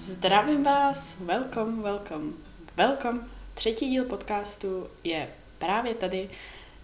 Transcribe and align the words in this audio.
Zdravím 0.00 0.62
vás, 0.62 1.16
welcome, 1.20 1.82
welcome, 1.82 2.32
welcome. 2.76 3.20
Třetí 3.54 3.90
díl 3.90 4.04
podcastu 4.04 4.86
je 5.04 5.34
právě 5.58 5.94
tady. 5.94 6.30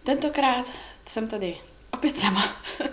Tentokrát 0.04 0.70
jsem 1.06 1.28
tady 1.28 1.56
opět 1.92 2.16
sama 2.16 2.44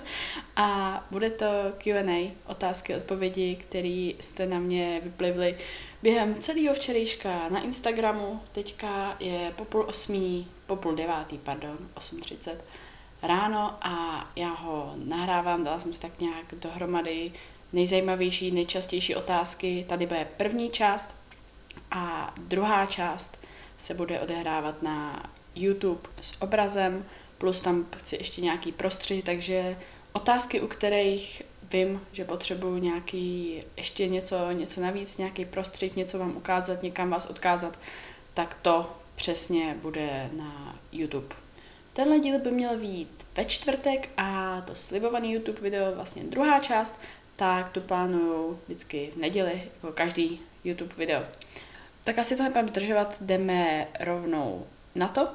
a 0.56 1.08
bude 1.12 1.30
to 1.30 1.46
Q&A, 1.78 2.32
otázky, 2.48 2.96
odpovědi, 2.96 3.56
které 3.56 4.12
jste 4.20 4.46
na 4.46 4.60
mě 4.60 5.02
vyplivly 5.04 5.58
během 6.04 6.36
celého 6.36 6.76
včerejška 6.76 7.50
na 7.50 7.62
Instagramu. 7.62 8.42
Teďka 8.52 9.18
je 9.20 9.54
po 9.56 9.66
půl 9.66 9.86
osmí, 9.90 10.48
po 10.68 10.76
půl 10.76 10.96
devátý, 10.96 11.38
pardon, 11.38 11.78
8.30 11.96 12.56
ráno 13.24 13.78
a 13.82 14.28
já 14.36 14.54
ho 14.54 14.94
nahrávám, 14.96 15.64
dala 15.64 15.80
jsem 15.80 15.94
si 15.94 16.02
tak 16.02 16.20
nějak 16.20 16.46
dohromady 16.56 17.32
nejzajímavější, 17.74 18.52
nejčastější 18.52 19.16
otázky. 19.16 19.86
Tady 19.90 20.06
bude 20.06 20.28
první 20.38 20.70
část 20.70 21.16
a 21.92 22.34
druhá 22.38 22.86
část 22.86 23.38
se 23.78 23.94
bude 23.94 24.20
odehrávat 24.20 24.84
na 24.84 25.30
YouTube 25.56 26.10
s 26.22 26.42
obrazem, 26.42 27.06
plus 27.38 27.60
tam 27.60 27.86
chci 27.98 28.16
ještě 28.16 28.42
nějaký 28.42 28.72
prostřih, 28.72 29.24
takže 29.24 29.78
otázky, 30.14 30.62
u 30.62 30.68
kterých 30.68 31.42
vím, 31.72 32.02
že 32.12 32.26
potřebuju 32.26 32.78
nějaký, 32.78 33.64
ještě 33.78 34.08
něco, 34.08 34.52
něco 34.52 34.82
navíc, 34.82 35.18
nějaký 35.18 35.46
prostřih, 35.46 35.96
něco 35.96 36.20
vám 36.20 36.38
ukázat, 36.38 36.84
někam 36.84 37.10
vás 37.10 37.26
odkázat, 37.26 37.80
tak 38.34 38.58
to 38.62 38.98
přesně 39.16 39.78
bude 39.82 40.30
na 40.38 40.80
YouTube. 40.92 41.36
Tenhle 41.94 42.20
díl 42.20 42.40
by 42.40 42.52
měl 42.52 42.78
být 42.78 43.28
ve 43.36 43.46
čtvrtek 43.46 44.10
a 44.18 44.62
to 44.62 44.76
slibovaný 44.76 45.34
YouTube 45.34 45.62
video, 45.62 45.96
vlastně 45.96 46.24
druhá 46.24 46.60
část, 46.60 47.02
tak 47.36 47.70
tu 47.70 47.82
plánuju 47.82 48.60
vždycky 48.66 49.10
v 49.14 49.18
neděli, 49.18 49.64
jako 49.74 49.94
každý 49.94 50.42
YouTube 50.64 50.96
video. 50.96 51.22
Tak 52.04 52.20
asi 52.20 52.36
to 52.36 52.44
nebudeme 52.44 52.68
zdržovat, 52.68 53.18
jdeme 53.22 53.88
rovnou 54.00 54.66
na 54.96 55.08
to. 55.08 55.28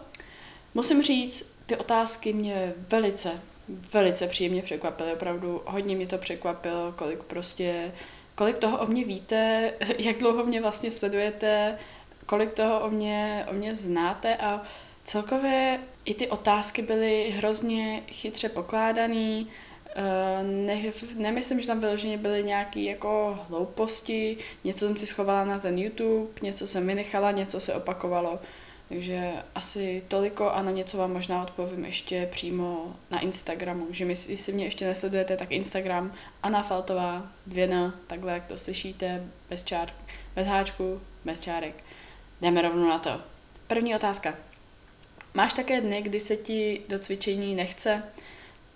Musím 0.75 1.03
říct, 1.03 1.55
ty 1.67 1.77
otázky 1.77 2.33
mě 2.33 2.75
velice, 2.89 3.41
velice 3.69 4.27
příjemně 4.27 4.63
překvapily, 4.63 5.13
opravdu 5.13 5.63
hodně 5.67 5.97
mě 5.97 6.07
to 6.07 6.19
překvapilo, 6.19 6.93
kolik 6.93 7.23
prostě, 7.23 7.93
kolik 8.35 8.59
toho 8.59 8.79
o 8.79 8.87
mě 8.87 9.05
víte, 9.05 9.73
jak 9.99 10.19
dlouho 10.19 10.45
mě 10.45 10.63
vlastně 10.63 10.91
sledujete, 10.91 11.79
kolik 12.27 12.53
toho 12.53 12.81
o 12.81 12.91
mě, 12.91 13.47
o 13.51 13.53
mě 13.53 13.75
znáte 13.75 14.37
a 14.37 14.63
celkově 15.05 15.81
i 16.05 16.15
ty 16.15 16.29
otázky 16.29 16.83
byly 16.83 17.31
hrozně 17.37 18.03
chytře 18.07 18.49
pokládaný, 18.49 19.49
Eh, 19.49 19.68
ne, 20.43 20.83
nemyslím, 21.17 21.61
že 21.61 21.67
tam 21.67 21.81
vyloženě 21.81 22.19
byly 22.19 22.45
nějaké 22.45 22.81
jako 22.81 23.39
hlouposti, 23.49 24.37
něco 24.65 24.87
jsem 24.87 24.97
si 24.97 25.07
schovala 25.07 25.45
na 25.45 25.59
ten 25.59 25.79
YouTube, 25.79 26.31
něco 26.43 26.67
jsem 26.67 26.87
vynechala, 26.87 27.31
něco 27.31 27.61
se 27.61 27.75
opakovalo. 27.75 28.39
Takže 28.89 29.33
asi 29.55 30.03
toliko 30.09 30.51
a 30.51 30.63
na 30.63 30.71
něco 30.71 30.99
vám 30.99 31.13
možná 31.13 31.43
odpovím 31.43 31.85
ještě 31.85 32.29
přímo 32.31 32.97
na 33.11 33.21
Instagramu. 33.21 33.87
Že 33.91 34.05
my, 34.05 34.15
jestli 34.29 34.53
mě 34.53 34.65
ještě 34.65 34.87
nesledujete, 34.87 35.37
tak 35.37 35.53
Instagram 35.53 36.15
Anna 36.43 36.63
Faltová, 36.63 37.27
dvě 37.47 37.65
n, 37.65 37.93
takhle 38.07 38.33
jak 38.33 38.47
to 38.47 38.59
slyšíte, 38.59 39.27
bez 39.51 39.65
čár, 39.65 39.93
bez 40.37 40.47
háčku, 40.47 41.01
bez 41.25 41.41
čárek. 41.41 41.85
Jdeme 42.41 42.63
rovnou 42.63 42.89
na 42.89 42.99
to. 42.99 43.21
První 43.67 43.95
otázka. 43.95 44.35
Máš 45.35 45.53
také 45.53 45.81
dny, 45.81 46.03
kdy 46.03 46.21
se 46.21 46.37
ti 46.37 46.83
do 46.89 46.99
cvičení 46.99 47.55
nechce? 47.55 48.03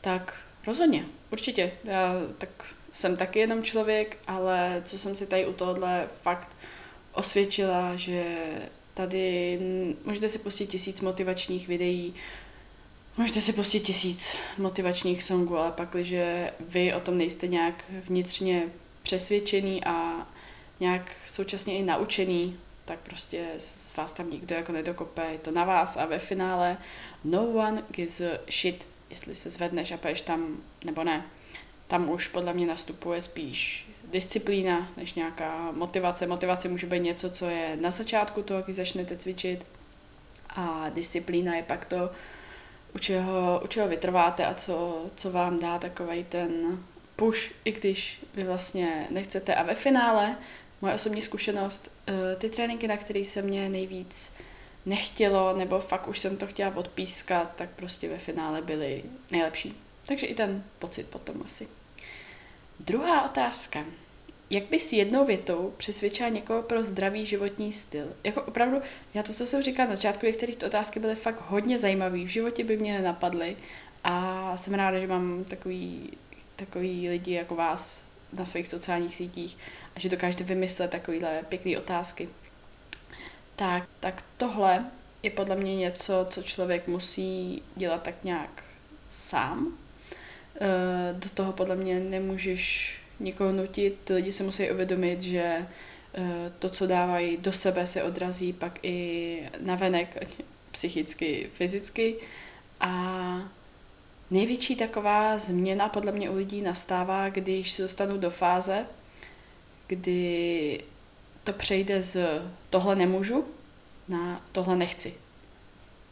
Tak 0.00 0.41
Rozhodně, 0.66 1.04
určitě. 1.30 1.72
Já 1.84 2.14
tak 2.38 2.48
jsem 2.92 3.16
taky 3.16 3.38
jenom 3.38 3.62
člověk, 3.62 4.18
ale 4.26 4.82
co 4.84 4.98
jsem 4.98 5.16
si 5.16 5.26
tady 5.26 5.46
u 5.46 5.52
tohohle 5.52 6.08
fakt 6.22 6.56
osvědčila, 7.12 7.96
že 7.96 8.24
tady 8.94 9.58
můžete 10.04 10.28
si 10.28 10.38
pustit 10.38 10.66
tisíc 10.66 11.00
motivačních 11.00 11.68
videí, 11.68 12.14
můžete 13.16 13.40
si 13.40 13.52
pustit 13.52 13.80
tisíc 13.80 14.36
motivačních 14.58 15.22
songů, 15.22 15.56
ale 15.56 15.72
pak, 15.72 15.90
když 15.90 16.14
vy 16.60 16.94
o 16.94 17.00
tom 17.00 17.18
nejste 17.18 17.46
nějak 17.46 17.84
vnitřně 17.90 18.62
přesvědčený 19.02 19.84
a 19.84 20.26
nějak 20.80 21.12
současně 21.26 21.78
i 21.78 21.82
naučený, 21.82 22.56
tak 22.84 22.98
prostě 22.98 23.46
z 23.58 23.96
vás 23.96 24.12
tam 24.12 24.30
nikdo 24.30 24.54
jako 24.54 24.72
nedokope, 24.72 25.22
je 25.32 25.38
to 25.38 25.50
na 25.50 25.64
vás 25.64 25.96
a 25.96 26.06
ve 26.06 26.18
finále 26.18 26.78
no 27.24 27.46
one 27.46 27.82
gives 27.90 28.20
a 28.20 28.38
shit 28.50 28.86
jestli 29.12 29.34
se 29.34 29.50
zvedneš 29.50 29.92
a 29.92 29.96
poješ 29.96 30.20
tam 30.20 30.56
nebo 30.84 31.04
ne. 31.04 31.26
Tam 31.86 32.10
už 32.10 32.28
podle 32.28 32.52
mě 32.52 32.66
nastupuje 32.66 33.22
spíš 33.22 33.88
disciplína 34.12 34.88
než 34.96 35.14
nějaká 35.14 35.72
motivace. 35.72 36.26
Motivace 36.26 36.68
může 36.68 36.86
být 36.86 37.00
něco, 37.00 37.30
co 37.30 37.46
je 37.46 37.76
na 37.80 37.90
začátku 37.90 38.42
toho, 38.42 38.62
když 38.62 38.76
začnete 38.76 39.16
cvičit 39.16 39.66
a 40.48 40.88
disciplína 40.88 41.56
je 41.56 41.62
pak 41.62 41.84
to, 41.84 42.10
u 42.94 42.98
čeho, 42.98 43.60
u 43.64 43.66
čeho 43.66 43.88
vytrváte 43.88 44.46
a 44.46 44.54
co, 44.54 45.06
co 45.14 45.30
vám 45.30 45.60
dá 45.60 45.78
takový 45.78 46.24
ten 46.24 46.78
push, 47.16 47.52
i 47.64 47.72
když 47.72 48.24
vy 48.34 48.44
vlastně 48.44 49.06
nechcete. 49.10 49.54
A 49.54 49.62
ve 49.62 49.74
finále, 49.74 50.36
moje 50.80 50.94
osobní 50.94 51.22
zkušenost, 51.22 51.90
eh, 52.06 52.36
ty 52.36 52.50
tréninky, 52.50 52.88
na 52.88 52.96
které 52.96 53.24
se 53.24 53.42
mě 53.42 53.68
nejvíc 53.68 54.32
nechtělo, 54.86 55.56
nebo 55.56 55.80
fakt 55.80 56.08
už 56.08 56.18
jsem 56.18 56.36
to 56.36 56.46
chtěla 56.46 56.76
odpískat, 56.76 57.52
tak 57.56 57.70
prostě 57.70 58.08
ve 58.08 58.18
finále 58.18 58.62
byly 58.62 59.02
nejlepší. 59.30 59.76
Takže 60.06 60.26
i 60.26 60.34
ten 60.34 60.64
pocit 60.78 61.08
potom 61.08 61.42
asi. 61.44 61.68
Druhá 62.80 63.24
otázka. 63.24 63.84
Jak 64.50 64.64
bys 64.64 64.92
jednou 64.92 65.24
větou 65.24 65.74
přesvědčila 65.76 66.28
někoho 66.28 66.62
pro 66.62 66.82
zdravý 66.82 67.26
životní 67.26 67.72
styl? 67.72 68.06
Jako 68.24 68.42
opravdu, 68.42 68.78
já 69.14 69.22
to, 69.22 69.32
co 69.32 69.46
jsem 69.46 69.62
říkala 69.62 69.88
na 69.88 69.94
začátku, 69.94 70.26
některé 70.26 70.56
ty 70.56 70.66
otázky 70.66 71.00
byly 71.00 71.14
fakt 71.14 71.42
hodně 71.48 71.78
zajímavé, 71.78 72.18
v 72.18 72.26
životě 72.26 72.64
by 72.64 72.76
mě 72.76 72.92
nenapadly 72.92 73.56
a 74.04 74.56
jsem 74.56 74.74
ráda, 74.74 74.98
že 74.98 75.06
mám 75.06 75.44
takový, 75.44 76.10
takový 76.56 77.08
lidi 77.08 77.32
jako 77.32 77.54
vás 77.54 78.08
na 78.32 78.44
svých 78.44 78.68
sociálních 78.68 79.16
sítích 79.16 79.58
a 79.96 80.00
že 80.00 80.08
dokážete 80.08 80.44
vymyslet 80.44 80.90
takovéhle 80.90 81.40
pěkné 81.48 81.78
otázky 81.78 82.28
tak, 83.56 83.88
tak 84.00 84.24
tohle 84.36 84.84
je 85.22 85.30
podle 85.30 85.56
mě 85.56 85.76
něco, 85.76 86.26
co 86.30 86.42
člověk 86.42 86.88
musí 86.88 87.62
dělat 87.76 88.02
tak 88.02 88.14
nějak 88.24 88.62
sám. 89.08 89.78
Eh, 90.60 91.14
do 91.14 91.28
toho 91.28 91.52
podle 91.52 91.76
mě 91.76 92.00
nemůžeš 92.00 92.96
nikoho 93.20 93.52
nutit, 93.52 94.10
lidi 94.14 94.32
se 94.32 94.42
musí 94.42 94.70
uvědomit, 94.70 95.22
že 95.22 95.66
eh, 96.14 96.52
to, 96.58 96.68
co 96.68 96.86
dávají 96.86 97.36
do 97.36 97.52
sebe, 97.52 97.86
se 97.86 98.02
odrazí 98.02 98.52
pak 98.52 98.78
i 98.82 99.48
na 99.60 99.74
venek, 99.74 100.34
psychicky, 100.70 101.50
fyzicky. 101.52 102.16
A 102.80 103.52
největší 104.30 104.76
taková 104.76 105.38
změna 105.38 105.88
podle 105.88 106.12
mě 106.12 106.30
u 106.30 106.36
lidí 106.36 106.62
nastává, 106.62 107.28
když 107.28 107.70
se 107.70 107.82
dostanou 107.82 108.18
do 108.18 108.30
fáze, 108.30 108.86
kdy 109.86 110.84
to 111.44 111.52
přejde 111.52 112.02
z 112.02 112.42
tohle 112.70 112.96
nemůžu 112.96 113.44
na 114.08 114.44
tohle 114.52 114.76
nechci. 114.76 115.14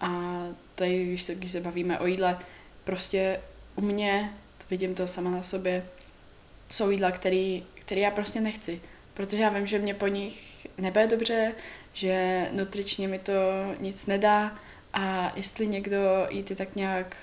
A 0.00 0.42
tady, 0.74 1.06
když 1.06 1.22
se, 1.22 1.34
když 1.34 1.52
se 1.52 1.60
bavíme 1.60 1.98
o 1.98 2.06
jídle, 2.06 2.38
prostě 2.84 3.40
u 3.76 3.80
mě, 3.80 4.32
vidím 4.70 4.94
to 4.94 5.06
sama 5.06 5.30
na 5.30 5.42
sobě, 5.42 5.86
jsou 6.70 6.90
jídla, 6.90 7.10
který, 7.10 7.64
který 7.74 8.00
já 8.00 8.10
prostě 8.10 8.40
nechci. 8.40 8.80
Protože 9.14 9.42
já 9.42 9.48
vím, 9.48 9.66
že 9.66 9.78
mě 9.78 9.94
po 9.94 10.06
nich 10.06 10.66
nebude 10.78 11.06
dobře, 11.06 11.54
že 11.92 12.48
nutričně 12.52 13.08
mi 13.08 13.18
to 13.18 13.32
nic 13.80 14.06
nedá 14.06 14.58
a 14.92 15.32
jestli 15.36 15.66
někdo 15.66 16.26
jíte 16.30 16.54
tak 16.54 16.76
nějak, 16.76 17.16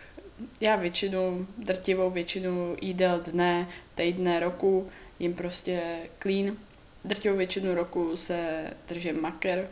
já 0.61 0.75
většinu, 0.75 1.47
drtivou 1.57 2.09
většinu 2.09 2.77
jídel 2.81 3.19
dne, 3.19 3.67
týdne, 3.95 4.39
roku, 4.39 4.89
jim 5.19 5.33
prostě 5.33 5.99
clean, 6.19 6.57
drtivou 7.07 7.37
většinu 7.37 7.75
roku 7.75 8.17
se 8.17 8.71
držím 8.87 9.21
maker. 9.21 9.69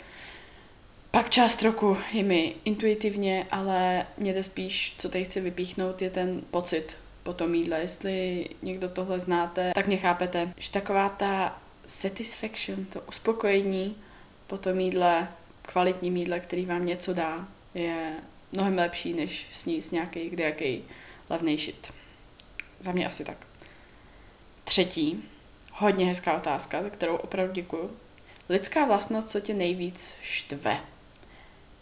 Pak 1.11 1.29
část 1.29 1.63
roku 1.63 1.97
je 2.13 2.23
mi 2.23 2.55
intuitivně, 2.65 3.45
ale 3.51 4.07
mě 4.17 4.33
jde 4.33 4.43
spíš, 4.43 4.95
co 4.97 5.09
tady 5.09 5.25
chci 5.25 5.41
vypíchnout, 5.41 6.01
je 6.01 6.09
ten 6.09 6.41
pocit 6.51 6.97
po 7.23 7.33
tom 7.33 7.55
jídle. 7.55 7.79
Jestli 7.79 8.49
někdo 8.61 8.89
tohle 8.89 9.19
znáte, 9.19 9.71
tak 9.75 9.87
mě 9.87 9.97
chápete, 9.97 10.53
že 10.57 10.71
taková 10.71 11.09
ta 11.09 11.61
satisfaction, 11.87 12.85
to 12.85 13.01
uspokojení 13.01 13.95
po 14.47 14.57
tom 14.57 14.79
jídle, 14.79 15.27
kvalitním 15.61 16.17
jídle, 16.17 16.39
který 16.39 16.65
vám 16.65 16.85
něco 16.85 17.13
dá, 17.13 17.47
je 17.73 18.13
mnohem 18.51 18.77
lepší, 18.77 19.13
než 19.13 19.47
sníst 19.51 19.91
nějaký 19.91 20.29
kdejaký 20.29 20.83
levný 21.29 21.57
shit. 21.57 21.93
Za 22.79 22.91
mě 22.91 23.07
asi 23.07 23.23
tak. 23.23 23.37
Třetí, 24.63 25.23
Hodně 25.77 26.05
hezká 26.05 26.37
otázka, 26.37 26.83
za 26.83 26.89
kterou 26.89 27.15
opravdu 27.15 27.53
děkuju. 27.53 27.97
Lidská 28.49 28.85
vlastnost, 28.85 29.29
co 29.29 29.39
tě 29.39 29.53
nejvíc 29.53 30.17
štve? 30.21 30.79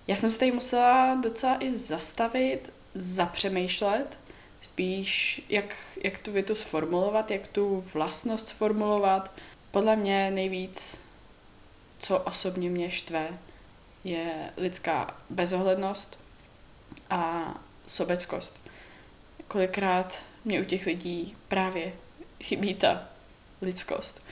Já 0.08 0.16
jsem 0.16 0.32
se 0.32 0.40
tady 0.40 0.52
musela 0.52 1.16
docela 1.16 1.64
i 1.64 1.78
zastavit, 1.78 2.74
zapřemýšlet, 2.94 4.18
spíš 4.62 5.42
jak, 5.50 5.76
jak 6.04 6.20
tu 6.20 6.32
větu 6.32 6.56
sformulovat, 6.56 7.32
jak 7.32 7.48
tu 7.48 7.82
vlastnost 7.82 8.48
sformulovat. 8.48 9.32
Podle 9.72 9.96
mě 9.96 10.32
nejvíc 10.32 11.02
co 12.00 12.20
osobně 12.20 12.70
mě 12.70 12.92
štve, 12.92 13.28
je 14.04 14.54
lidská 14.58 15.18
bezohlednost 15.30 16.20
a 17.10 17.54
sobeckost. 17.88 18.62
Kolikrát 19.48 20.26
mě 20.46 20.62
u 20.62 20.66
těch 20.66 20.86
lidí 20.86 21.38
právě 21.48 21.94
chybí 22.42 22.76
ta 22.76 23.13
lidskost. 23.64 24.24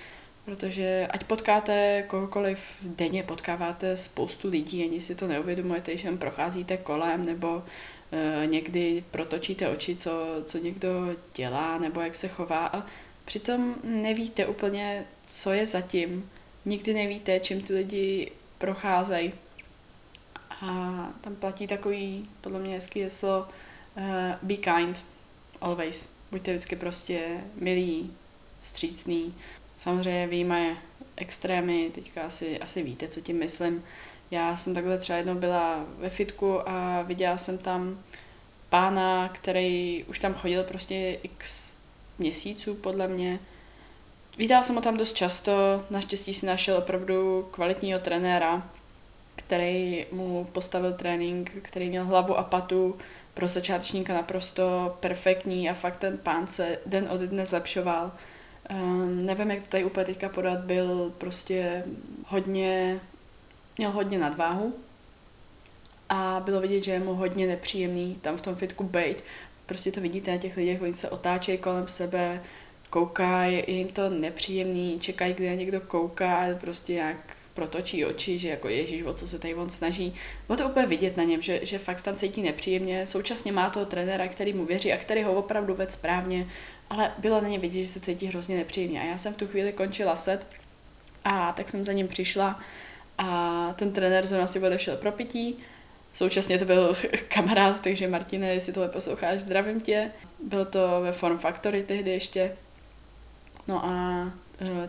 Protože 0.46 1.08
ať 1.12 1.24
potkáte 1.24 2.04
kohokoliv 2.08 2.78
denně, 2.86 3.24
potkáváte 3.24 3.98
spoustu 3.98 4.50
lidí, 4.50 4.84
ani 4.84 5.02
si 5.02 5.16
to 5.16 5.28
neuvědomujete, 5.28 5.98
že 5.98 6.12
procházíte 6.12 6.78
kolem, 6.78 7.26
nebo 7.26 7.64
e, 8.12 8.48
někdy 8.48 9.04
protočíte 9.12 9.70
oči, 9.70 9.96
co, 9.96 10.42
co 10.46 10.58
někdo 10.58 10.90
dělá, 11.36 11.78
nebo 11.78 12.02
jak 12.02 12.16
se 12.16 12.28
chová 12.28 12.68
a 12.68 12.86
přitom 13.26 13.76
nevíte 13.84 14.46
úplně, 14.46 15.06
co 15.24 15.52
je 15.52 15.66
zatím. 15.66 16.30
Nikdy 16.66 16.94
nevíte, 16.94 17.40
čím 17.40 17.62
ty 17.62 17.74
lidi 17.74 18.32
procházejí. 18.58 19.34
A 20.50 21.14
tam 21.22 21.36
platí 21.36 21.68
takový, 21.68 22.30
podle 22.42 22.60
mě 22.60 22.74
hezký 22.74 23.02
heslo, 23.02 23.48
uh, 23.98 24.04
be 24.42 24.56
kind, 24.56 25.06
always. 25.62 26.10
Buďte 26.32 26.52
vždycky 26.52 26.76
prostě 26.76 27.44
milí, 27.56 28.12
střícný. 28.62 29.34
Samozřejmě 29.78 30.28
výjima 30.28 30.58
extrémy, 31.16 31.92
teďka 31.96 32.22
asi, 32.22 32.60
asi 32.60 32.84
víte, 32.84 33.08
co 33.08 33.22
tím 33.22 33.40
myslím. 33.40 33.84
Já 34.32 34.58
jsem 34.58 34.74
takhle 34.74 34.98
třeba 34.98 35.18
jednou 35.18 35.36
byla 35.36 35.86
ve 35.98 36.10
fitku 36.10 36.70
a 36.70 37.02
viděla 37.02 37.38
jsem 37.38 37.58
tam 37.58 38.00
pána, 38.70 39.30
který 39.30 40.04
už 40.04 40.20
tam 40.20 40.34
chodil 40.34 40.64
prostě 40.64 41.18
x 41.24 41.78
měsíců, 42.20 42.76
podle 42.76 43.08
mě. 43.08 43.40
Viděla 44.38 44.64
jsem 44.64 44.76
ho 44.76 44.82
tam 44.82 44.98
dost 44.98 45.14
často, 45.14 45.84
naštěstí 45.90 46.34
si 46.34 46.46
našel 46.46 46.78
opravdu 46.78 47.48
kvalitního 47.52 48.00
trenéra, 48.00 48.70
který 49.36 50.06
mu 50.12 50.46
postavil 50.46 50.94
trénink, 50.94 51.52
který 51.62 51.90
měl 51.90 52.06
hlavu 52.06 52.38
a 52.38 52.44
patu 52.44 52.98
pro 53.34 53.48
začátečníka 53.48 54.14
naprosto 54.14 54.98
perfektní 55.00 55.70
a 55.70 55.74
fakt 55.74 55.98
ten 55.98 56.18
pán 56.18 56.48
se 56.48 56.80
den 56.86 57.08
od 57.12 57.22
dne 57.22 57.46
zlepšoval. 57.46 58.12
Um, 58.72 59.26
nevím, 59.26 59.52
jak 59.52 59.62
to 59.62 59.68
tady 59.68 59.84
úplně 59.84 60.06
teďka 60.06 60.30
podat, 60.30 60.60
byl 60.60 61.14
prostě 61.18 61.84
hodně, 62.26 63.00
měl 63.78 63.92
hodně 63.92 64.20
nadváhu 64.20 64.74
a 66.10 66.42
bylo 66.46 66.62
vidět, 66.62 66.84
že 66.84 66.92
je 66.92 67.00
mu 67.00 67.14
hodně 67.14 67.48
nepříjemný 67.48 68.16
tam 68.22 68.38
v 68.38 68.42
tom 68.42 68.56
fitku 68.56 68.84
být. 68.84 69.24
Prostě 69.66 69.92
to 69.92 70.02
vidíte 70.02 70.32
na 70.32 70.38
těch 70.38 70.58
lidech, 70.58 70.82
oni 70.82 70.94
se 70.94 71.10
otáčejí 71.10 71.58
kolem 71.58 71.88
sebe, 71.88 72.44
koukají, 72.90 73.56
je 73.56 73.72
jim 73.72 73.88
to 73.88 74.10
nepříjemný, 74.10 75.00
čekají, 75.00 75.34
kdy 75.34 75.50
na 75.50 75.56
někdo 75.56 75.82
kouká, 75.82 76.46
prostě 76.60 76.94
jak 76.94 77.38
protočí 77.54 78.06
oči, 78.06 78.40
že 78.40 78.50
jako 78.50 78.70
ježíš, 78.70 79.04
o 79.04 79.14
co 79.14 79.28
se 79.28 79.40
tady 79.40 79.56
on 79.56 79.70
snaží. 79.70 80.14
Bylo 80.48 80.58
to 80.58 80.70
úplně 80.70 80.86
vidět 80.86 81.18
na 81.18 81.24
něm, 81.24 81.42
že, 81.42 81.60
že 81.64 81.78
fakt 81.78 82.02
tam 82.02 82.16
cítí 82.16 82.42
nepříjemně. 82.42 83.08
Současně 83.08 83.52
má 83.52 83.70
toho 83.70 83.86
trenéra, 83.86 84.28
který 84.28 84.54
mu 84.54 84.66
věří 84.66 84.94
a 84.94 84.98
který 84.98 85.24
ho 85.24 85.34
opravdu 85.34 85.76
ved 85.76 85.92
správně, 85.92 86.48
ale 86.90 87.12
bylo 87.18 87.42
na 87.42 87.48
něm 87.48 87.62
vidět, 87.62 87.84
že 87.84 87.90
se 87.90 88.00
cítí 88.00 88.26
hrozně 88.26 88.58
nepříjemně. 88.58 89.02
A 89.02 89.06
já 89.06 89.18
jsem 89.18 89.34
v 89.34 89.38
tu 89.38 89.48
chvíli 89.48 89.74
končila 89.74 90.16
set 90.16 90.48
a 91.24 91.52
tak 91.52 91.70
jsem 91.70 91.84
za 91.84 91.94
ním 91.94 92.08
přišla 92.08 92.60
a 93.18 93.74
ten 93.74 93.92
trenér 93.92 94.28
zrovna 94.28 94.48
si 94.48 94.60
odešel 94.60 94.96
pro 94.96 95.12
pití. 95.12 95.58
Současně 96.14 96.60
to 96.60 96.66
byl 96.66 96.96
kamarád, 97.28 97.80
takže 97.80 98.08
Martine, 98.08 98.54
jestli 98.54 98.74
tohle 98.74 98.90
posloucháš, 98.90 99.40
zdravím 99.40 99.82
tě. 99.82 100.12
Bylo 100.44 100.66
to 100.66 101.02
ve 101.02 101.12
Form 101.12 101.38
Factory 101.38 101.84
tehdy 101.84 102.12
ještě. 102.12 102.58
No 103.68 103.86
a 103.86 104.26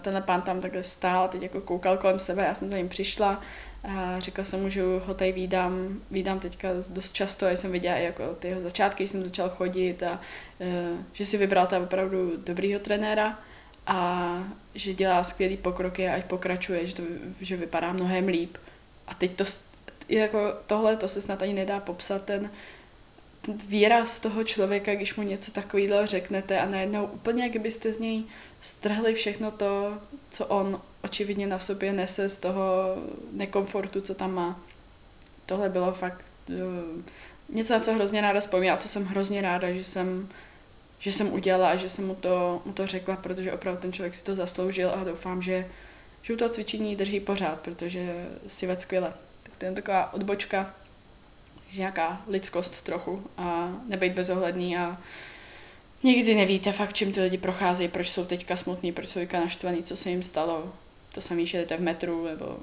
tenhle 0.00 0.22
pán 0.22 0.42
tam 0.42 0.60
takhle 0.60 0.82
stál, 0.82 1.28
teď 1.28 1.42
jako 1.42 1.60
koukal 1.60 1.96
kolem 1.96 2.18
sebe, 2.18 2.42
já 2.42 2.54
jsem 2.54 2.70
za 2.70 2.76
ním 2.76 2.88
přišla 2.88 3.40
a 3.84 4.20
říkala 4.20 4.44
jsem 4.44 4.62
mu, 4.62 4.68
že 4.68 4.82
ho 4.82 5.14
tady 5.14 5.32
vídám, 5.32 6.00
vídám 6.10 6.40
teďka 6.40 6.68
dost 6.88 7.12
často, 7.12 7.46
a 7.46 7.50
jsem 7.50 7.72
viděla 7.72 7.96
i 7.96 8.04
jako 8.04 8.34
ty 8.34 8.48
jeho 8.48 8.60
začátky, 8.60 9.08
jsem 9.08 9.24
začal 9.24 9.48
chodit 9.48 10.02
a 10.02 10.10
uh, 10.12 11.00
že 11.12 11.26
si 11.26 11.38
vybral 11.38 11.66
tam 11.66 11.82
opravdu 11.82 12.32
dobrýho 12.36 12.80
trenéra 12.80 13.38
a 13.86 14.38
že 14.74 14.94
dělá 14.94 15.24
skvělý 15.24 15.56
pokroky 15.56 16.08
a 16.08 16.14
ať 16.14 16.24
pokračuje, 16.24 16.86
že, 16.86 16.94
to, 16.94 17.02
že 17.40 17.56
vypadá 17.56 17.92
mnohem 17.92 18.28
líp. 18.28 18.56
A 19.06 19.14
teď 19.14 19.36
to, 19.36 19.44
jako 20.08 20.54
tohle, 20.66 20.96
to 20.96 21.08
se 21.08 21.20
snad 21.20 21.42
ani 21.42 21.52
nedá 21.52 21.80
popsat, 21.80 22.24
ten 22.24 22.50
výraz 23.48 24.18
toho 24.18 24.44
člověka, 24.44 24.94
když 24.94 25.14
mu 25.14 25.22
něco 25.22 25.52
takového 25.52 26.06
řeknete 26.06 26.60
a 26.60 26.68
najednou 26.68 27.04
úplně, 27.04 27.42
jak 27.42 27.56
byste 27.56 27.92
z 27.92 27.98
něj 27.98 28.24
strhli 28.60 29.14
všechno 29.14 29.50
to, 29.50 29.98
co 30.30 30.46
on 30.46 30.80
očividně 31.02 31.46
na 31.46 31.58
sobě 31.58 31.92
nese 31.92 32.28
z 32.28 32.38
toho 32.38 32.62
nekomfortu, 33.32 34.00
co 34.00 34.14
tam 34.14 34.34
má. 34.34 34.60
Tohle 35.46 35.68
bylo 35.68 35.92
fakt 35.92 36.24
uh, 36.48 36.56
něco, 37.48 37.72
na 37.72 37.80
co 37.80 37.92
hrozně 37.92 38.20
ráda 38.20 38.40
vzpomínám, 38.40 38.78
co 38.78 38.88
jsem 38.88 39.04
hrozně 39.04 39.42
ráda, 39.42 39.72
že 39.72 39.84
jsem, 39.84 40.28
že 40.98 41.12
jsem 41.12 41.32
udělala 41.32 41.70
a 41.70 41.76
že 41.76 41.88
jsem 41.88 42.06
mu 42.06 42.14
to, 42.14 42.62
mu 42.64 42.72
to 42.72 42.86
řekla, 42.86 43.16
protože 43.16 43.52
opravdu 43.52 43.80
ten 43.80 43.92
člověk 43.92 44.14
si 44.14 44.24
to 44.24 44.34
zasloužil 44.34 44.90
a 44.90 45.04
doufám, 45.04 45.42
že, 45.42 45.68
že 46.22 46.34
u 46.34 46.36
toho 46.36 46.48
cvičení 46.48 46.96
drží 46.96 47.20
pořád, 47.20 47.60
protože 47.60 48.26
si 48.46 48.66
ved 48.66 48.80
skvěle. 48.80 49.12
Tak 49.42 49.56
to 49.58 49.64
je 49.64 49.72
taková 49.72 50.12
odbočka, 50.12 50.74
nějaká 51.76 52.22
lidskost 52.26 52.82
trochu 52.82 53.30
a 53.36 53.68
nebejt 53.88 54.12
bezohledný 54.12 54.76
a 54.76 54.98
Nikdy 56.04 56.34
nevíte 56.34 56.72
fakt, 56.72 56.92
čím 56.92 57.12
ty 57.12 57.20
lidi 57.20 57.38
procházejí, 57.38 57.88
proč 57.88 58.10
jsou 58.10 58.24
teďka 58.24 58.56
smutní, 58.56 58.92
proč 58.92 59.08
jsou 59.08 59.20
teďka 59.20 59.40
naštvaný, 59.40 59.82
co 59.82 59.96
se 59.96 60.10
jim 60.10 60.22
stalo. 60.22 60.72
To 61.12 61.20
samý, 61.20 61.46
že 61.46 61.58
jdete 61.58 61.76
v 61.76 61.80
metru, 61.80 62.24
nebo 62.26 62.56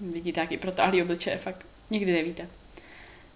vidíte 0.00 0.40
nějaký 0.40 0.56
protáhlý 0.56 1.02
obličeje, 1.02 1.38
fakt 1.38 1.66
nikdy 1.90 2.12
nevíte. 2.12 2.48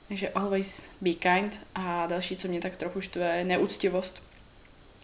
Takže 0.08 0.28
always 0.28 0.88
be 1.00 1.12
kind. 1.12 1.60
A 1.74 2.06
další, 2.06 2.36
co 2.36 2.48
mě 2.48 2.60
tak 2.60 2.76
trochu 2.76 3.00
štve, 3.00 3.38
je 3.38 3.44
neúctivost. 3.44 4.22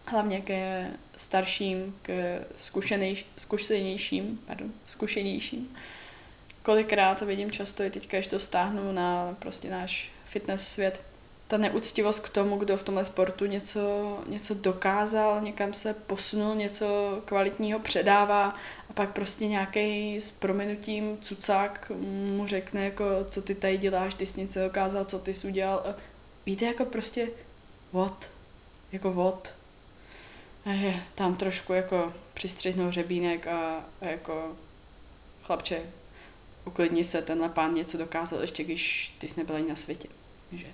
Hlavně 0.07 0.41
ke 0.41 0.91
starším, 1.17 1.97
k 2.03 2.39
zkušenějš, 2.57 3.27
zkušenějším, 3.37 4.41
pardon, 4.47 4.73
zkušenějším. 4.87 5.77
Kolikrát 6.65 7.19
to 7.19 7.27
vidím 7.27 7.51
často 7.51 7.83
i 7.83 7.91
teďka, 7.91 8.17
když 8.17 8.27
to 8.27 8.39
stáhnu 8.39 8.93
na 8.93 9.37
prostě 9.39 9.71
náš 9.71 10.13
fitness 10.25 10.69
svět, 10.69 11.03
ta 11.47 11.59
neúctivost 11.59 12.21
k 12.21 12.29
tomu, 12.29 12.57
kdo 12.57 12.77
v 12.77 12.83
tomhle 12.83 13.05
sportu 13.05 13.47
něco, 13.47 14.19
něco 14.27 14.55
dokázal, 14.55 15.41
někam 15.41 15.73
se 15.75 15.95
posunul, 15.95 16.55
něco 16.55 17.21
kvalitního 17.25 17.79
předává 17.79 18.57
a 18.91 18.93
pak 18.95 19.13
prostě 19.13 19.47
nějaký 19.47 20.17
s 20.17 20.31
prominutím 20.31 21.19
cucák 21.19 21.93
mu 22.37 22.47
řekne, 22.47 22.85
jako, 22.85 23.05
co 23.31 23.43
ty 23.43 23.55
tady 23.55 23.79
děláš, 23.79 24.15
ty 24.15 24.27
jsi 24.27 24.41
nic 24.41 24.55
nedokázal, 24.55 25.05
co 25.05 25.19
ty 25.19 25.35
jsi 25.35 25.47
udělal. 25.47 25.95
Víte, 26.47 26.65
jako 26.65 26.85
prostě 26.85 27.29
what? 27.93 28.31
Jako 28.93 29.13
what? 29.13 29.55
Je 30.67 31.03
tam 31.15 31.37
trošku 31.37 31.73
jako 31.73 32.13
přistřihnout 32.35 32.93
řebínek 32.93 33.47
a, 33.47 33.85
a 34.01 34.05
jako 34.05 34.53
chlapče, 35.43 35.83
uklidni 36.65 37.05
se, 37.05 37.23
tenhle 37.23 37.49
pán 37.49 37.75
něco 37.75 37.99
dokázal 37.99 38.41
ještě, 38.41 38.65
když 38.65 39.15
ty 39.19 39.29
jsi 39.29 39.41
nebyl 39.41 39.57
ani 39.57 39.69
na 39.69 39.77
světě. 39.77 40.09
Takže 40.51 40.67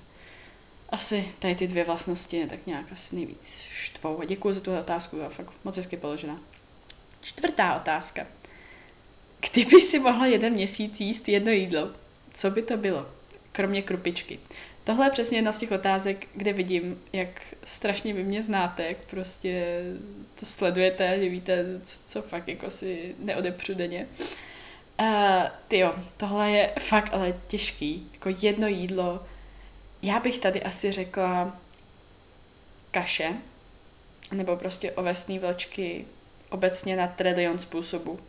asi 0.88 1.28
tady 1.38 1.54
ty 1.54 1.66
dvě 1.66 1.84
vlastnosti 1.84 2.46
tak 2.46 2.66
nějak 2.66 2.92
asi 2.92 3.16
nejvíc 3.16 3.68
štvou. 3.72 4.20
A 4.20 4.24
děkuji 4.24 4.54
za 4.54 4.60
tu 4.60 4.78
otázku, 4.78 5.16
je 5.16 5.28
fakt 5.28 5.52
moc 5.64 5.76
hezky 5.76 5.96
položená. 5.96 6.40
Čtvrtá 7.20 7.76
otázka. 7.76 8.26
Kdyby 9.50 9.80
si 9.80 9.98
mohla 9.98 10.26
jeden 10.26 10.52
měsíc 10.52 11.00
jíst 11.00 11.28
jedno 11.28 11.50
jídlo, 11.50 11.90
co 12.32 12.50
by 12.50 12.62
to 12.62 12.76
bylo? 12.76 13.06
Kromě 13.52 13.82
krupičky. 13.82 14.38
Tohle 14.84 15.06
je 15.06 15.10
přesně 15.10 15.38
jedna 15.38 15.52
z 15.52 15.58
těch 15.58 15.72
otázek, 15.72 16.26
kde 16.34 16.52
vidím, 16.52 16.98
jak 17.12 17.54
strašně 17.64 18.14
vy 18.14 18.24
mě 18.24 18.42
znáte, 18.42 18.84
jak 18.84 19.06
prostě 19.06 19.82
to 20.40 20.46
sledujete, 20.46 21.24
že 21.24 21.28
víte, 21.28 21.80
co, 21.82 22.00
co 22.04 22.22
fakt 22.22 22.48
jako 22.48 22.70
si 22.70 23.14
neodepřu 23.18 23.74
denně. 23.74 24.08
Uh, 24.20 24.26
tyjo, 25.68 25.94
tohle 26.16 26.50
je 26.50 26.74
fakt 26.80 27.14
ale 27.14 27.34
těžký. 27.46 28.10
Jako 28.12 28.28
jedno 28.42 28.66
jídlo, 28.66 29.26
já 30.02 30.20
bych 30.20 30.38
tady 30.38 30.62
asi 30.62 30.92
řekla 30.92 31.58
kaše, 32.90 33.34
nebo 34.32 34.56
prostě 34.56 34.92
ovesné 34.92 35.38
vločky 35.38 36.06
obecně 36.50 36.96
na 36.96 37.06
trilion 37.06 37.58
způsobů. 37.58 38.20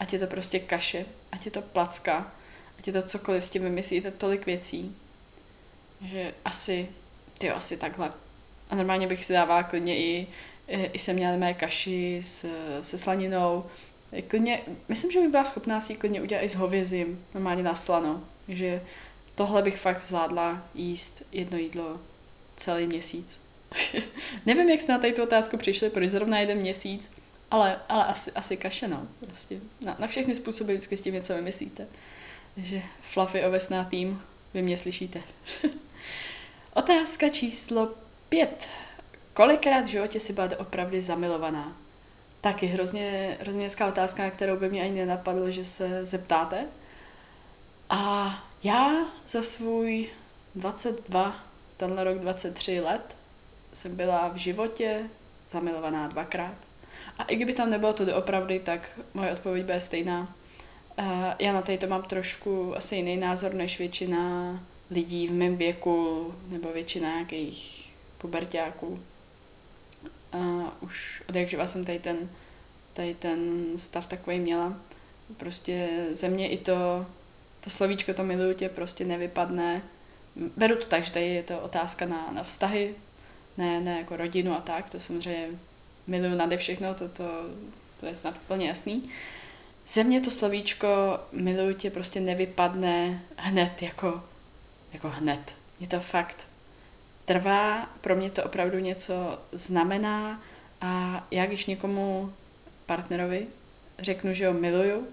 Ať 0.00 0.12
je 0.12 0.18
to 0.18 0.26
prostě 0.26 0.58
kaše, 0.58 1.06
ať 1.32 1.44
je 1.44 1.50
to 1.50 1.62
placka, 1.62 2.32
ať 2.78 2.86
je 2.86 2.92
to 2.92 3.02
cokoliv, 3.02 3.44
s 3.44 3.50
tím 3.50 3.62
vymyslíte 3.62 4.10
tolik 4.10 4.46
věcí, 4.46 4.96
že 6.04 6.34
asi, 6.44 6.88
ty 7.38 7.50
asi 7.50 7.76
takhle. 7.76 8.12
A 8.70 8.74
normálně 8.74 9.06
bych 9.06 9.24
si 9.24 9.32
dávala 9.32 9.62
klidně 9.62 9.98
i, 9.98 10.26
i 10.68 10.98
jsem 10.98 11.16
měla 11.16 11.36
mé 11.36 11.54
kaši 11.54 12.20
s, 12.22 12.46
se 12.80 12.98
slaninou. 12.98 13.64
Klidně, 14.26 14.60
myslím, 14.88 15.10
že 15.10 15.20
by 15.20 15.28
byla 15.28 15.44
schopná 15.44 15.80
si 15.80 15.94
klidně 15.94 16.22
udělat 16.22 16.42
i 16.42 16.48
s 16.48 16.54
hovězím, 16.54 17.24
normálně 17.34 17.62
na 17.62 17.74
slano. 17.74 18.24
Že 18.48 18.82
tohle 19.34 19.62
bych 19.62 19.78
fakt 19.78 20.04
zvládla 20.04 20.68
jíst 20.74 21.22
jedno 21.32 21.58
jídlo 21.58 22.00
celý 22.56 22.86
měsíc. 22.86 23.40
Nevím, 24.46 24.70
jak 24.70 24.80
jste 24.80 24.92
na 24.92 24.98
tady 24.98 25.12
tu 25.12 25.22
otázku 25.22 25.56
přišli, 25.56 25.90
proč 25.90 26.08
zrovna 26.08 26.38
jeden 26.38 26.58
měsíc, 26.58 27.10
Ale, 27.50 27.80
ale 27.88 28.04
asi, 28.04 28.32
asi 28.32 28.56
kaše, 28.56 28.88
no. 28.88 29.08
Prostě 29.26 29.60
na, 29.84 29.96
na 29.98 30.06
všechny 30.06 30.34
způsoby 30.34 30.72
vždycky 30.72 30.96
s 30.96 31.00
tím 31.00 31.14
něco 31.14 31.34
vymyslíte. 31.34 31.86
Takže 32.54 32.82
Fluffy 33.02 33.44
ovesná 33.44 33.84
tým, 33.84 34.22
vy 34.54 34.62
mě 34.62 34.76
slyšíte. 34.76 35.22
Otázka 36.74 37.28
číslo 37.28 37.94
pět. 38.28 38.68
Kolikrát 39.34 39.80
v 39.80 39.88
životě 39.88 40.20
si 40.20 40.32
byla 40.32 40.48
opravdu 40.58 41.00
zamilovaná? 41.00 41.79
Taky 42.40 42.66
hrozně, 42.66 43.38
hrozně 43.40 43.64
hezká 43.64 43.86
otázka, 43.86 44.22
na 44.22 44.30
kterou 44.30 44.56
by 44.56 44.70
mě 44.70 44.82
ani 44.82 45.00
nenapadlo, 45.00 45.50
že 45.50 45.64
se 45.64 46.06
zeptáte. 46.06 46.66
A 47.90 48.34
já 48.62 49.06
za 49.26 49.42
svůj 49.42 50.08
22, 50.54 51.36
tenhle 51.76 52.04
rok 52.04 52.18
23 52.18 52.80
let, 52.80 53.16
jsem 53.72 53.96
byla 53.96 54.28
v 54.28 54.36
životě 54.36 55.02
zamilovaná 55.50 56.08
dvakrát. 56.08 56.54
A 57.18 57.24
i 57.24 57.36
kdyby 57.36 57.52
tam 57.52 57.70
nebylo 57.70 57.92
to 57.92 58.04
doopravdy, 58.04 58.60
tak 58.60 59.00
moje 59.14 59.32
odpověď 59.32 59.64
bude 59.64 59.80
stejná. 59.80 60.36
Já 61.38 61.52
na 61.52 61.62
to 61.62 61.86
mám 61.86 62.02
trošku 62.02 62.76
asi 62.76 62.96
jiný 62.96 63.16
názor 63.16 63.54
než 63.54 63.78
většina 63.78 64.60
lidí 64.90 65.28
v 65.28 65.32
mém 65.32 65.56
věku, 65.56 66.34
nebo 66.48 66.72
většina 66.72 67.08
nějakých 67.08 67.92
pubertáků. 68.18 68.98
A 70.32 70.72
už 70.80 71.22
od 71.28 71.36
jak 71.36 71.48
živa 71.48 71.66
jsem 71.66 71.84
tady 71.84 71.98
ten, 71.98 72.30
tady 72.92 73.14
ten 73.14 73.64
stav 73.76 74.06
takový 74.06 74.38
měla. 74.38 74.76
Prostě 75.36 75.88
ze 76.12 76.28
mě 76.28 76.48
i 76.48 76.58
to, 76.58 77.06
to 77.60 77.70
slovíčko, 77.70 78.14
to 78.14 78.24
miluju 78.24 78.54
tě, 78.54 78.68
prostě 78.68 79.04
nevypadne. 79.04 79.82
Beru 80.56 80.76
to 80.76 80.86
tak, 80.86 81.04
že 81.04 81.12
tady 81.12 81.26
je 81.26 81.42
to 81.42 81.60
otázka 81.60 82.06
na, 82.06 82.30
na 82.32 82.42
vztahy, 82.42 82.94
ne, 83.56 83.80
ne 83.80 83.98
jako 83.98 84.16
rodinu 84.16 84.52
a 84.52 84.60
tak, 84.60 84.90
to 84.90 85.00
samozřejmě 85.00 85.48
miluju 86.06 86.36
nade 86.36 86.56
všechno, 86.56 86.94
to, 86.94 87.08
to, 87.08 87.24
to 88.00 88.06
je 88.06 88.14
snad 88.14 88.34
úplně 88.36 88.68
jasný. 88.68 89.10
Ze 89.86 90.04
mě 90.04 90.20
to 90.20 90.30
slovíčko 90.30 90.88
miluju 91.32 91.74
tě 91.74 91.90
prostě 91.90 92.20
nevypadne 92.20 93.22
hned 93.36 93.82
jako, 93.82 94.22
jako 94.92 95.08
hned. 95.08 95.40
Je 95.80 95.86
to 95.86 96.00
fakt 96.00 96.49
trvá, 97.30 97.86
pro 98.00 98.16
mě 98.16 98.30
to 98.30 98.44
opravdu 98.44 98.78
něco 98.78 99.38
znamená. 99.52 100.42
A 100.80 101.26
já 101.30 101.46
když 101.46 101.66
někomu 101.66 102.32
partnerovi 102.86 103.46
řeknu, 103.98 104.34
že 104.34 104.46
ho 104.46 104.52
miluju, 104.52 105.08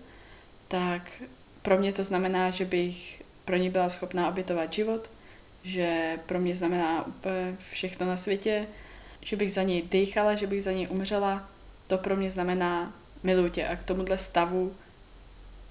tak 0.67 1.21
pro 1.61 1.77
mě 1.77 1.93
to 1.93 2.03
znamená, 2.03 2.49
že 2.49 2.65
bych 2.65 3.23
pro 3.45 3.55
ní 3.55 3.69
byla 3.69 3.89
schopná 3.89 4.29
obětovat 4.29 4.73
život, 4.73 5.09
že 5.63 6.19
pro 6.25 6.39
mě 6.39 6.55
znamená 6.55 7.07
úplně 7.07 7.55
všechno 7.71 8.07
na 8.07 8.17
světě, 8.17 8.67
že 9.21 9.35
bych 9.35 9.53
za 9.53 9.63
něj 9.63 9.81
dýchala, 9.81 10.35
že 10.35 10.47
bych 10.47 10.63
za 10.63 10.71
něj 10.71 10.87
umřela, 10.89 11.49
to 11.87 11.97
pro 11.97 12.15
mě 12.15 12.29
znamená 12.29 12.93
miluji 13.23 13.51
tě. 13.51 13.67
A 13.67 13.75
k 13.75 13.83
tomuhle 13.83 14.17
stavu 14.17 14.75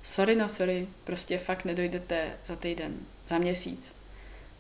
sorry 0.03 0.37
no 0.37 0.49
sorry, 0.49 0.89
prostě 1.05 1.39
fakt 1.39 1.65
nedojdete 1.65 2.31
za 2.47 2.57
týden, 2.57 2.97
za 3.27 3.39
měsíc. 3.39 3.97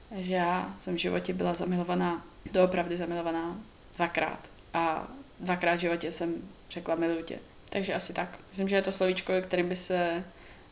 Takže 0.08 0.34
já 0.34 0.75
jsem 0.78 0.94
v 0.94 0.98
životě 0.98 1.32
byla 1.32 1.54
zamilovaná, 1.54 2.26
doopravdy 2.52 2.96
zamilovaná 2.96 3.60
dvakrát 3.96 4.50
a 4.75 5.08
dvakrát 5.40 5.75
v 5.75 5.80
životě 5.80 6.12
jsem 6.12 6.34
řekla 6.70 6.94
miluji 6.94 7.22
tě. 7.22 7.38
Takže 7.68 7.94
asi 7.94 8.12
tak. 8.12 8.38
Myslím, 8.48 8.68
že 8.68 8.76
je 8.76 8.82
to 8.82 8.92
slovíčko, 8.92 9.32
kterým 9.42 9.68
by 9.68 9.76
se 9.76 10.25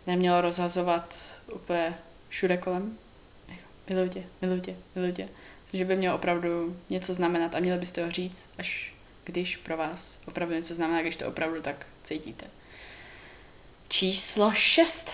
nemělo 0.06 0.40
rozhazovat 0.40 1.16
úplně 1.52 1.94
všude 2.28 2.56
kolem. 2.56 2.98
Miluji 3.88 4.08
tě, 4.10 4.24
miluji 4.42 4.60
tě, 4.60 4.76
tě. 5.12 5.28
Myslím, 5.62 5.78
že 5.78 5.84
by 5.84 5.96
mělo 5.96 6.16
opravdu 6.16 6.80
něco 6.90 7.14
znamenat 7.14 7.54
a 7.54 7.60
měli 7.60 7.78
byste 7.78 8.04
ho 8.04 8.10
říct, 8.10 8.50
až 8.58 8.94
když 9.24 9.56
pro 9.56 9.76
vás 9.76 10.18
opravdu 10.26 10.54
něco 10.54 10.74
znamená, 10.74 11.02
když 11.02 11.16
to 11.16 11.28
opravdu 11.28 11.60
tak 11.60 11.86
cítíte. 12.02 12.46
Číslo 13.88 14.52
6. 14.52 15.10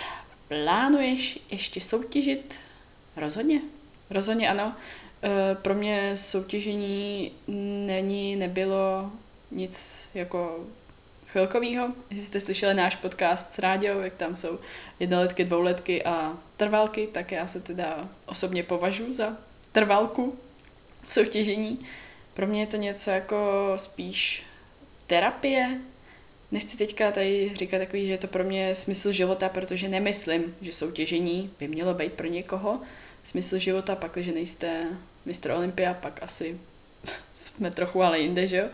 Plánuješ 0.49 1.39
ještě 1.51 1.81
soutěžit? 1.81 2.61
Rozhodně. 3.17 3.61
Rozhodně 4.11 4.51
ano. 4.51 4.77
E, 5.23 5.55
pro 5.55 5.75
mě 5.75 6.17
soutěžení 6.17 7.33
není, 7.87 8.37
nebylo 8.37 9.11
nic 9.51 10.09
jako 10.15 10.67
chvilkovýho. 11.27 11.89
Jestli 12.11 12.27
jste 12.27 12.41
slyšeli 12.41 12.75
náš 12.75 12.97
podcast 12.97 13.53
s 13.55 13.59
Ráďou, 13.59 14.01
jak 14.01 14.15
tam 14.15 14.37
jsou 14.37 14.59
jednoletky, 15.01 15.45
dvouletky 15.45 16.05
a 16.05 16.39
trvalky, 16.57 17.07
tak 17.07 17.33
já 17.33 17.47
se 17.47 17.61
teda 17.61 18.09
osobně 18.27 18.63
považuji 18.63 19.13
za 19.13 19.37
trvalku 19.73 20.39
v 21.03 21.13
soutěžení. 21.13 21.87
Pro 22.35 22.47
mě 22.47 22.61
je 22.61 22.67
to 22.67 22.77
něco 22.77 23.11
jako 23.11 23.73
spíš 23.77 24.45
terapie. 25.07 25.81
Nechci 26.53 26.77
teďka 26.77 27.11
tady 27.11 27.53
říkat 27.55 27.79
takový, 27.79 28.07
že 28.07 28.13
je 28.13 28.19
to 28.19 28.27
pro 28.27 28.45
mě 28.45 28.75
smysl 28.75 29.13
života, 29.13 29.49
protože 29.49 29.89
nemyslím, 29.89 30.57
že 30.61 30.73
soutěžení 30.73 31.51
by 31.59 31.69
mělo 31.69 31.95
být 31.95 32.13
pro 32.13 32.27
někoho 32.27 32.81
smysl 33.23 33.59
života, 33.59 33.97
pak, 33.97 34.13
když 34.13 34.27
nejste 34.27 34.87
mistr 35.25 35.51
Olympia, 35.51 35.95
pak 35.95 36.23
asi 36.23 36.61
jsme 37.35 37.71
trochu 37.71 38.03
ale 38.03 38.19
jinde, 38.19 38.49
že 38.49 38.57
jo? 38.57 38.67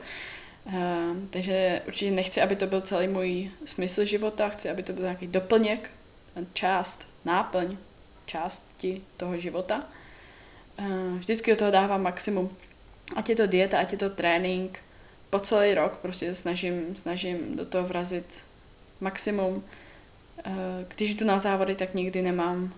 Uh, 0.65 0.73
takže 1.31 1.83
určitě 1.87 2.11
nechci, 2.11 2.43
aby 2.43 2.57
to 2.57 2.67
byl 2.67 2.81
celý 2.81 3.09
můj 3.09 3.51
smysl 3.65 4.05
života, 4.05 4.49
chci, 4.49 4.71
aby 4.71 4.83
to 4.83 4.93
byl 4.93 5.03
nějaký 5.03 5.27
doplněk, 5.27 5.91
část, 6.53 7.09
náplň 7.25 7.77
části 8.27 9.03
toho 9.17 9.41
života. 9.41 9.89
Uh, 10.79 11.19
vždycky 11.19 11.51
do 11.51 11.57
toho 11.57 11.71
dávám 11.71 12.03
maximum. 12.03 12.57
Ať 13.17 13.29
je 13.29 13.37
to 13.37 13.47
dieta, 13.47 13.79
ať 13.79 13.93
je 13.93 13.99
to 13.99 14.11
trénink, 14.11 14.79
po 15.31 15.41
celý 15.41 15.75
rok 15.75 15.99
prostě 16.03 16.35
snažím, 16.35 16.97
snažím 16.97 17.57
do 17.57 17.67
toho 17.67 17.87
vrazit 17.87 18.45
maximum. 19.01 19.55
Uh, 19.57 19.63
když 20.97 21.15
jdu 21.15 21.27
na 21.27 21.39
závody, 21.39 21.75
tak 21.75 21.95
nikdy 21.95 22.23
nemám 22.23 22.75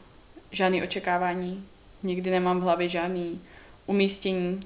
žádný 0.50 0.82
očekávání, 0.82 1.66
nikdy 2.02 2.30
nemám 2.30 2.60
v 2.60 2.62
hlavě 2.62 2.88
žádný 2.88 3.40
umístění, 3.86 4.60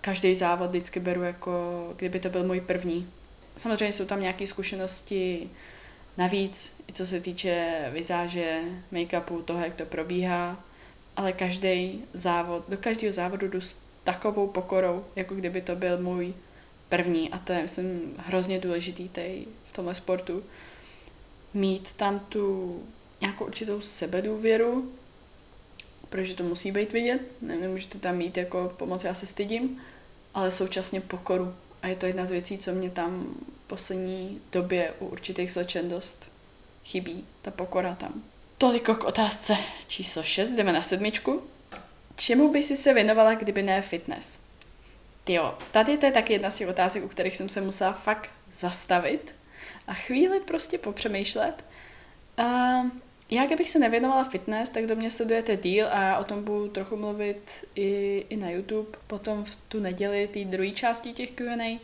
každý 0.00 0.34
závod 0.34 0.70
vždycky 0.70 1.00
beru 1.00 1.22
jako, 1.22 1.52
kdyby 1.96 2.20
to 2.20 2.30
byl 2.30 2.44
můj 2.44 2.60
první. 2.60 3.10
Samozřejmě 3.56 3.92
jsou 3.92 4.04
tam 4.04 4.20
nějaké 4.20 4.46
zkušenosti 4.46 5.50
navíc, 6.16 6.72
i 6.88 6.92
co 6.92 7.06
se 7.06 7.20
týče 7.20 7.88
vizáže, 7.92 8.60
make-upu, 8.92 9.42
toho, 9.42 9.60
jak 9.60 9.74
to 9.74 9.84
probíhá, 9.84 10.64
ale 11.16 11.32
každý 11.32 12.04
závod, 12.14 12.64
do 12.68 12.76
každého 12.76 13.12
závodu 13.12 13.48
jdu 13.48 13.60
s 13.60 13.76
takovou 14.04 14.46
pokorou, 14.46 15.04
jako 15.16 15.34
kdyby 15.34 15.60
to 15.60 15.76
byl 15.76 16.02
můj 16.02 16.34
první 16.88 17.30
a 17.30 17.38
to 17.38 17.52
je, 17.52 17.62
myslím, 17.62 18.14
hrozně 18.18 18.60
důležitý 18.60 19.08
tej 19.08 19.46
v 19.64 19.72
tomhle 19.72 19.94
sportu. 19.94 20.42
Mít 21.54 21.92
tam 21.92 22.20
tu 22.20 22.78
nějakou 23.24 23.44
určitou 23.44 23.80
sebedůvěru, 23.80 24.92
protože 26.08 26.34
to 26.34 26.44
musí 26.44 26.72
být 26.72 26.92
vidět, 26.92 27.20
nemůžete 27.40 27.98
tam 27.98 28.16
mít 28.16 28.36
jako 28.36 28.72
pomoc, 28.76 29.04
já 29.04 29.14
se 29.14 29.26
stydím, 29.26 29.80
ale 30.34 30.50
současně 30.50 31.00
pokoru. 31.00 31.54
A 31.82 31.86
je 31.86 31.96
to 31.96 32.06
jedna 32.06 32.26
z 32.26 32.30
věcí, 32.30 32.58
co 32.58 32.72
mě 32.72 32.90
tam 32.90 33.34
v 33.64 33.68
poslední 33.68 34.40
době 34.52 34.94
u 34.98 35.06
určitých 35.06 35.50
slečen 35.50 35.88
dost 35.88 36.32
chybí, 36.84 37.24
ta 37.42 37.50
pokora 37.50 37.94
tam. 37.94 38.22
Toliko 38.58 38.94
k 38.94 39.04
otázce 39.04 39.56
číslo 39.86 40.22
6, 40.22 40.50
jdeme 40.50 40.72
na 40.72 40.82
sedmičku. 40.82 41.42
Čemu 42.16 42.52
by 42.52 42.62
si 42.62 42.76
se 42.76 42.94
věnovala, 42.94 43.34
kdyby 43.34 43.62
ne 43.62 43.82
fitness? 43.82 44.38
Jo, 45.28 45.58
tady 45.72 45.98
to 45.98 46.06
je 46.06 46.12
taky 46.12 46.32
jedna 46.32 46.50
z 46.50 46.56
těch 46.56 46.68
otázek, 46.68 47.04
u 47.04 47.08
kterých 47.08 47.36
jsem 47.36 47.48
se 47.48 47.60
musela 47.60 47.92
fakt 47.92 48.30
zastavit 48.52 49.34
a 49.86 49.94
chvíli 49.94 50.40
prostě 50.40 50.78
popřemýšlet. 50.78 51.64
Uh, 52.38 52.86
já, 53.30 53.46
kdybych 53.46 53.70
se 53.70 53.78
nevěnovala 53.78 54.24
fitness, 54.24 54.70
tak 54.70 54.86
do 54.86 54.96
mě 54.96 55.10
sledujete 55.10 55.56
díl 55.56 55.88
a 55.90 56.18
o 56.18 56.24
tom 56.24 56.44
budu 56.44 56.68
trochu 56.68 56.96
mluvit 56.96 57.64
i, 57.74 58.26
i 58.28 58.36
na 58.36 58.50
YouTube, 58.50 58.98
potom 59.06 59.44
v 59.44 59.56
tu 59.68 59.80
neděli, 59.80 60.28
té 60.28 60.44
druhé 60.44 60.70
části 60.70 61.12
těch 61.12 61.30
Q&A. 61.30 61.80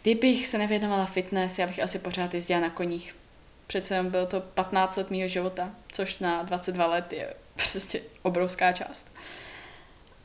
Kdybych 0.00 0.46
se 0.46 0.58
nevěnovala 0.58 1.06
fitness, 1.06 1.58
já 1.58 1.66
bych 1.66 1.82
asi 1.82 1.98
pořád 1.98 2.34
jezdila 2.34 2.60
na 2.60 2.70
koních. 2.70 3.16
Přece 3.66 3.94
jenom 3.94 4.10
bylo 4.10 4.26
to 4.26 4.40
15 4.40 4.96
let 4.96 5.10
mého 5.10 5.28
života, 5.28 5.74
což 5.92 6.18
na 6.18 6.42
22 6.42 6.86
let 6.86 7.12
je 7.12 7.34
prostě 7.54 8.00
obrovská 8.22 8.72
část. 8.72 9.12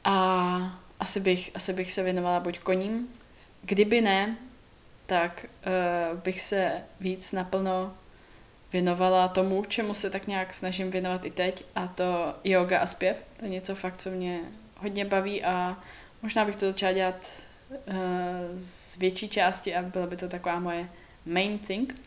A 0.04 0.80
asi 1.00 1.20
bych, 1.20 1.52
asi 1.56 1.74
bych 1.74 1.92
se 1.92 2.04
věnovala 2.04 2.40
buď 2.40 2.60
koním, 2.60 3.10
kdyby 3.62 4.02
ne, 4.02 4.38
tak 5.06 5.46
uh, 6.14 6.20
bych 6.20 6.42
se 6.42 6.84
víc 7.00 7.32
naplno 7.32 7.94
věnovala 8.74 9.28
tomu, 9.28 9.64
čemu 9.68 9.94
se 9.94 10.10
tak 10.10 10.28
nějak 10.28 10.54
snažím 10.54 10.92
věnovat 10.92 11.26
i 11.26 11.32
teď, 11.32 11.66
a 11.76 11.88
to 11.88 12.36
yoga 12.44 12.80
a 12.80 12.88
zpěv. 12.88 13.24
To 13.40 13.46
je 13.46 13.52
něco 13.52 13.76
fakt, 13.76 13.98
co 13.98 14.10
mě 14.10 14.40
hodně 14.78 15.06
baví 15.06 15.44
a 15.44 15.84
možná 16.22 16.46
bych 16.46 16.56
to 16.56 16.66
začala 16.66 16.94
dělat 16.94 17.44
uh, 17.70 17.96
z 18.56 18.98
větší 18.98 19.30
části 19.30 19.76
a 19.76 19.82
byla 19.82 20.08
by 20.08 20.18
to 20.18 20.28
taková 20.28 20.60
moje 20.60 20.90
main 21.26 21.60
thing. 21.60 22.02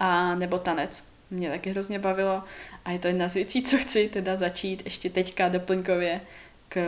A 0.00 0.34
nebo 0.34 0.58
tanec. 0.58 1.04
Mě 1.30 1.50
taky 1.50 1.70
hrozně 1.70 1.98
bavilo 1.98 2.42
a 2.84 2.90
je 2.90 2.98
to 2.98 3.08
jedna 3.08 3.28
z 3.28 3.34
věcí, 3.34 3.62
co 3.62 3.78
chci 3.78 4.08
teda 4.08 4.36
začít 4.36 4.82
ještě 4.84 5.10
teďka 5.10 5.48
doplňkově 5.48 6.20
k, 6.68 6.82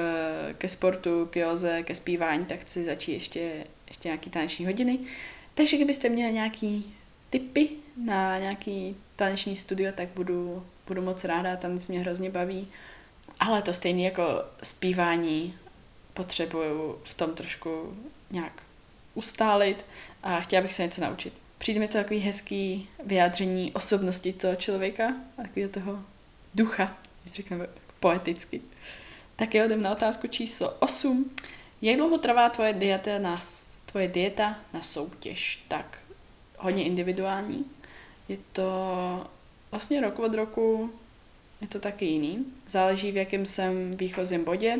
ke 0.59 0.69
sportu, 0.69 1.27
k 1.27 1.37
joze, 1.37 1.83
ke 1.83 1.95
zpívání, 1.95 2.45
tak 2.45 2.61
chci 2.61 2.85
začít 2.85 3.13
ještě, 3.13 3.67
ještě 3.89 4.09
nějaký 4.09 4.31
taneční 4.31 4.67
hodiny. 4.67 4.99
Takže 5.55 5.77
kdybyste 5.77 6.09
měli 6.09 6.33
nějaký 6.33 6.96
tipy 7.30 7.68
na 7.97 8.38
nějaký 8.38 8.97
taneční 9.16 9.56
studio, 9.56 9.92
tak 9.92 10.09
budu, 10.09 10.66
budu 10.87 11.02
moc 11.02 11.25
ráda, 11.25 11.56
tanec 11.56 11.88
mě 11.88 12.00
hrozně 12.00 12.30
baví. 12.30 12.68
Ale 13.40 13.62
to 13.62 13.73
stejně 13.73 14.04
jako 14.04 14.45
zpívání 14.62 15.54
potřebuju 16.14 16.99
v 17.04 17.14
tom 17.14 17.35
trošku 17.35 17.97
nějak 18.30 18.62
ustálit 19.14 19.85
a 20.23 20.40
chtěla 20.40 20.62
bych 20.62 20.73
se 20.73 20.83
něco 20.83 21.00
naučit. 21.00 21.33
Přijde 21.59 21.80
mi 21.80 21.88
to 21.88 21.99
takový 21.99 22.21
hezký 22.21 22.88
vyjádření 23.04 23.73
osobnosti 23.73 24.33
toho 24.33 24.56
člověka 24.56 25.14
takového 25.37 25.71
toho 25.71 26.04
ducha, 26.54 26.97
když 27.23 27.35
řekneme 27.35 27.66
poeticky. 28.00 28.61
Tak 29.37 29.54
jo, 29.54 29.64
jdem 29.64 29.83
na 29.83 29.92
otázku 29.92 30.26
číslo 30.26 30.71
8. 30.71 31.30
Jak 31.83 31.97
dlouho 31.97 32.18
trvá 32.18 32.49
tvoje 32.49 32.73
dieta 32.73 33.18
na, 33.18 33.38
tvoje 33.87 34.09
dieta 34.09 34.59
na 34.73 34.83
soutěž? 34.83 35.64
Tak, 35.68 35.99
hodně 36.59 36.85
individuální. 36.85 37.65
Je 38.29 38.39
to 38.53 39.27
vlastně 39.71 40.01
rok 40.01 40.19
od 40.19 40.35
roku, 40.35 40.93
je 41.61 41.69
to 41.69 41.81
taky 41.81 42.05
jiný. 42.05 42.45
Záleží, 42.69 43.13
v 43.13 43.17
jakém 43.17 43.47
jsem 43.47 43.91
výchozím 43.91 44.45
bodě, 44.45 44.79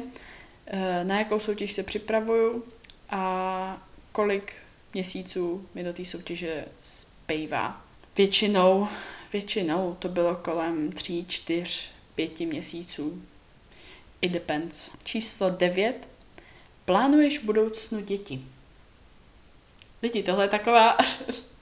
eh, 0.67 1.05
na 1.05 1.19
jakou 1.19 1.41
soutěž 1.41 1.73
se 1.73 1.83
připravuju 1.83 2.65
a 3.11 3.87
kolik 4.13 4.55
měsíců 4.95 5.69
mi 5.75 5.85
do 5.85 5.93
té 5.93 6.05
soutěže 6.05 6.65
zpívá. 6.81 7.85
Většinou, 8.17 8.89
většinou 9.33 9.97
to 9.99 10.09
bylo 10.09 10.37
kolem 10.37 10.93
3, 10.93 11.25
4, 11.29 11.91
5 12.15 12.47
měsíců. 12.47 13.23
It 14.21 14.33
depends. 14.33 14.91
Číslo 15.05 15.51
9. 15.51 16.09
Plánuješ 16.85 17.39
budoucnu 17.39 18.01
děti? 18.01 18.41
Lidi, 20.03 20.23
tohle 20.23 20.45
je 20.45 20.49
taková, 20.49 20.97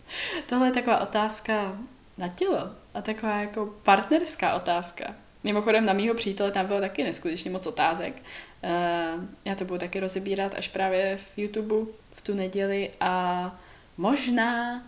tohle 0.47 0.69
je 0.69 0.73
taková 0.73 1.01
otázka 1.01 1.79
na 2.19 2.29
tělo 2.29 2.71
a 2.95 3.03
taková 3.03 3.41
jako 3.41 3.75
partnerská 3.83 4.55
otázka. 4.55 5.15
Mimochodem 5.45 5.87
na 5.87 5.93
mýho 5.93 6.15
přítele 6.15 6.51
tam 6.51 6.67
bylo 6.67 6.81
taky 6.81 7.05
neskutečně 7.05 7.51
moc 7.51 7.67
otázek. 7.67 8.23
Uh, 8.63 9.25
já 9.45 9.55
to 9.55 9.65
budu 9.65 9.79
taky 9.79 10.01
rozebírat 10.01 10.55
až 10.55 10.69
právě 10.69 11.17
v 11.17 11.39
YouTube 11.39 11.93
v 12.13 12.21
tu 12.21 12.35
neděli 12.35 12.91
a 13.01 13.61
možná, 13.97 14.83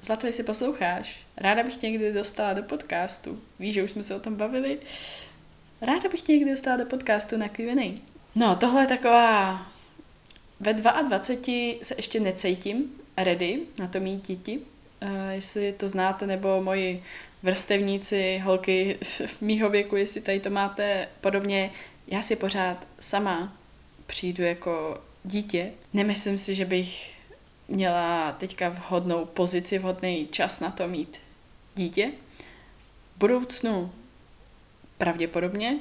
Zlato, 0.00 0.26
jestli 0.26 0.44
posloucháš, 0.44 1.20
ráda 1.36 1.62
bych 1.62 1.76
tě 1.76 1.90
někdy 1.90 2.12
dostala 2.12 2.52
do 2.52 2.62
podcastu. 2.62 3.40
Víš, 3.58 3.74
že 3.74 3.82
už 3.82 3.90
jsme 3.90 4.02
se 4.02 4.14
o 4.14 4.20
tom 4.20 4.36
bavili. 4.36 4.78
Ráda 5.80 6.08
bych 6.08 6.20
tě 6.20 6.32
někdy 6.32 6.50
dostala 6.50 6.76
do 6.76 6.86
podcastu 6.86 7.36
na 7.36 7.48
Q&A. 7.48 7.94
No, 8.34 8.56
tohle 8.56 8.82
je 8.82 8.86
taková... 8.86 9.66
Ve 10.60 10.72
22 10.72 11.22
se 11.82 11.94
ještě 11.96 12.20
necítím 12.20 12.92
ready 13.24 13.60
na 13.78 13.88
to 13.88 14.00
mít 14.00 14.26
děti. 14.26 14.58
Uh, 15.02 15.08
jestli 15.30 15.72
to 15.72 15.88
znáte, 15.88 16.26
nebo 16.26 16.62
moji 16.62 17.02
vrstevníci, 17.42 18.38
holky 18.38 18.98
mýho 19.40 19.70
věku, 19.70 19.96
jestli 19.96 20.20
tady 20.20 20.40
to 20.40 20.50
máte 20.50 21.08
podobně, 21.20 21.70
já 22.06 22.22
si 22.22 22.36
pořád 22.36 22.88
sama 23.00 23.56
přijdu 24.06 24.42
jako 24.42 25.00
dítě. 25.24 25.72
Nemyslím 25.92 26.38
si, 26.38 26.54
že 26.54 26.64
bych 26.64 27.14
měla 27.68 28.32
teďka 28.32 28.68
vhodnou 28.68 29.24
pozici, 29.24 29.78
vhodný 29.78 30.28
čas 30.30 30.60
na 30.60 30.70
to 30.70 30.88
mít 30.88 31.20
dítě. 31.74 32.12
V 33.16 33.18
budoucnu 33.18 33.92
pravděpodobně, 34.98 35.78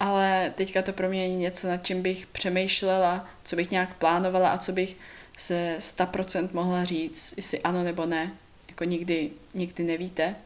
ale 0.00 0.52
teďka 0.54 0.82
to 0.82 0.92
pro 0.92 1.08
mě 1.08 1.22
je 1.22 1.34
něco, 1.34 1.68
nad 1.68 1.86
čím 1.86 2.02
bych 2.02 2.26
přemýšlela, 2.26 3.28
co 3.44 3.56
bych 3.56 3.70
nějak 3.70 3.94
plánovala 3.94 4.50
a 4.50 4.58
co 4.58 4.72
bych 4.72 4.96
se 5.38 5.76
100% 5.78 6.48
mohla 6.52 6.84
říct, 6.84 7.34
jestli 7.36 7.62
ano 7.62 7.82
nebo 7.82 8.06
ne. 8.06 8.32
Jako 8.68 8.84
nikdy, 8.84 9.30
nikdy 9.54 9.84
nevíte. 9.84 10.36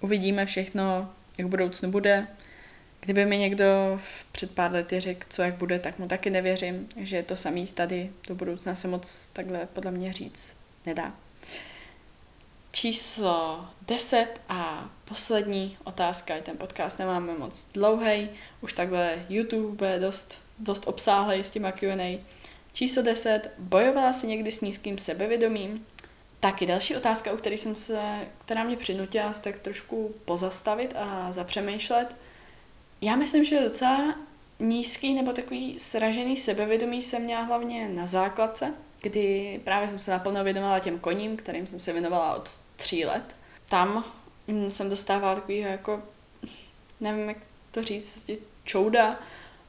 Uvidíme 0.00 0.46
všechno, 0.46 1.10
jak 1.38 1.48
budoucnu 1.48 1.90
bude. 1.90 2.26
Kdyby 3.00 3.26
mi 3.26 3.38
někdo 3.38 3.64
v 3.96 4.24
před 4.32 4.50
pár 4.50 4.72
lety 4.72 5.00
řekl, 5.00 5.26
co 5.28 5.42
jak 5.42 5.54
bude, 5.54 5.78
tak 5.78 5.98
mu 5.98 6.08
taky 6.08 6.30
nevěřím, 6.30 6.88
že 6.96 7.16
je 7.16 7.22
to 7.22 7.36
samý 7.36 7.66
tady 7.66 8.10
do 8.28 8.34
budoucna 8.34 8.74
se 8.74 8.88
moc 8.88 9.28
takhle 9.32 9.66
podle 9.72 9.90
mě 9.90 10.12
říct 10.12 10.56
nedá. 10.86 11.14
Číslo 12.82 13.64
10 13.86 14.26
a 14.48 14.90
poslední 15.04 15.76
otázka, 15.84 16.34
ten 16.42 16.56
podcast 16.56 16.98
nemáme 16.98 17.38
moc 17.38 17.68
dlouhý, 17.74 18.28
už 18.60 18.72
takhle 18.72 19.26
YouTube 19.28 19.90
je 19.90 20.00
dost, 20.00 20.42
dost 20.58 20.88
obsáhlý 20.88 21.44
s 21.44 21.50
těma 21.50 21.72
Q&A. 21.72 22.24
Číslo 22.72 23.02
10. 23.02 23.50
Bojovala 23.58 24.12
si 24.12 24.26
někdy 24.26 24.52
s 24.52 24.60
nízkým 24.60 24.98
sebevědomím? 24.98 25.86
Taky 26.40 26.66
další 26.66 26.96
otázka, 26.96 27.32
u 27.32 27.36
které 27.36 27.56
jsem 27.56 27.74
se, 27.74 28.00
která 28.38 28.64
mě 28.64 28.76
přinutila 28.76 29.32
se 29.32 29.42
tak 29.42 29.58
trošku 29.58 30.14
pozastavit 30.24 30.94
a 30.96 31.32
zapřemýšlet. 31.32 32.16
Já 33.00 33.16
myslím, 33.16 33.44
že 33.44 33.60
docela 33.60 34.18
nízký 34.58 35.14
nebo 35.14 35.32
takový 35.32 35.80
sražený 35.80 36.36
sebevědomí 36.36 37.02
jsem 37.02 37.22
měla 37.22 37.42
hlavně 37.42 37.88
na 37.88 38.06
základce, 38.06 38.74
kdy 39.00 39.60
právě 39.64 39.88
jsem 39.88 39.98
se 39.98 40.10
naplno 40.10 40.44
věnovala 40.44 40.78
těm 40.78 40.98
koním, 40.98 41.36
kterým 41.36 41.66
jsem 41.66 41.80
se 41.80 41.92
věnovala 41.92 42.34
od 42.34 42.61
tří 42.76 43.04
let. 43.04 43.36
Tam 43.68 44.04
mm, 44.46 44.70
jsem 44.70 44.90
dostávala 44.90 45.34
takový 45.34 45.58
jako, 45.58 46.02
nevím 47.00 47.28
jak 47.28 47.38
to 47.70 47.82
říct, 47.82 48.14
vlastně 48.14 48.36
čouda 48.64 49.20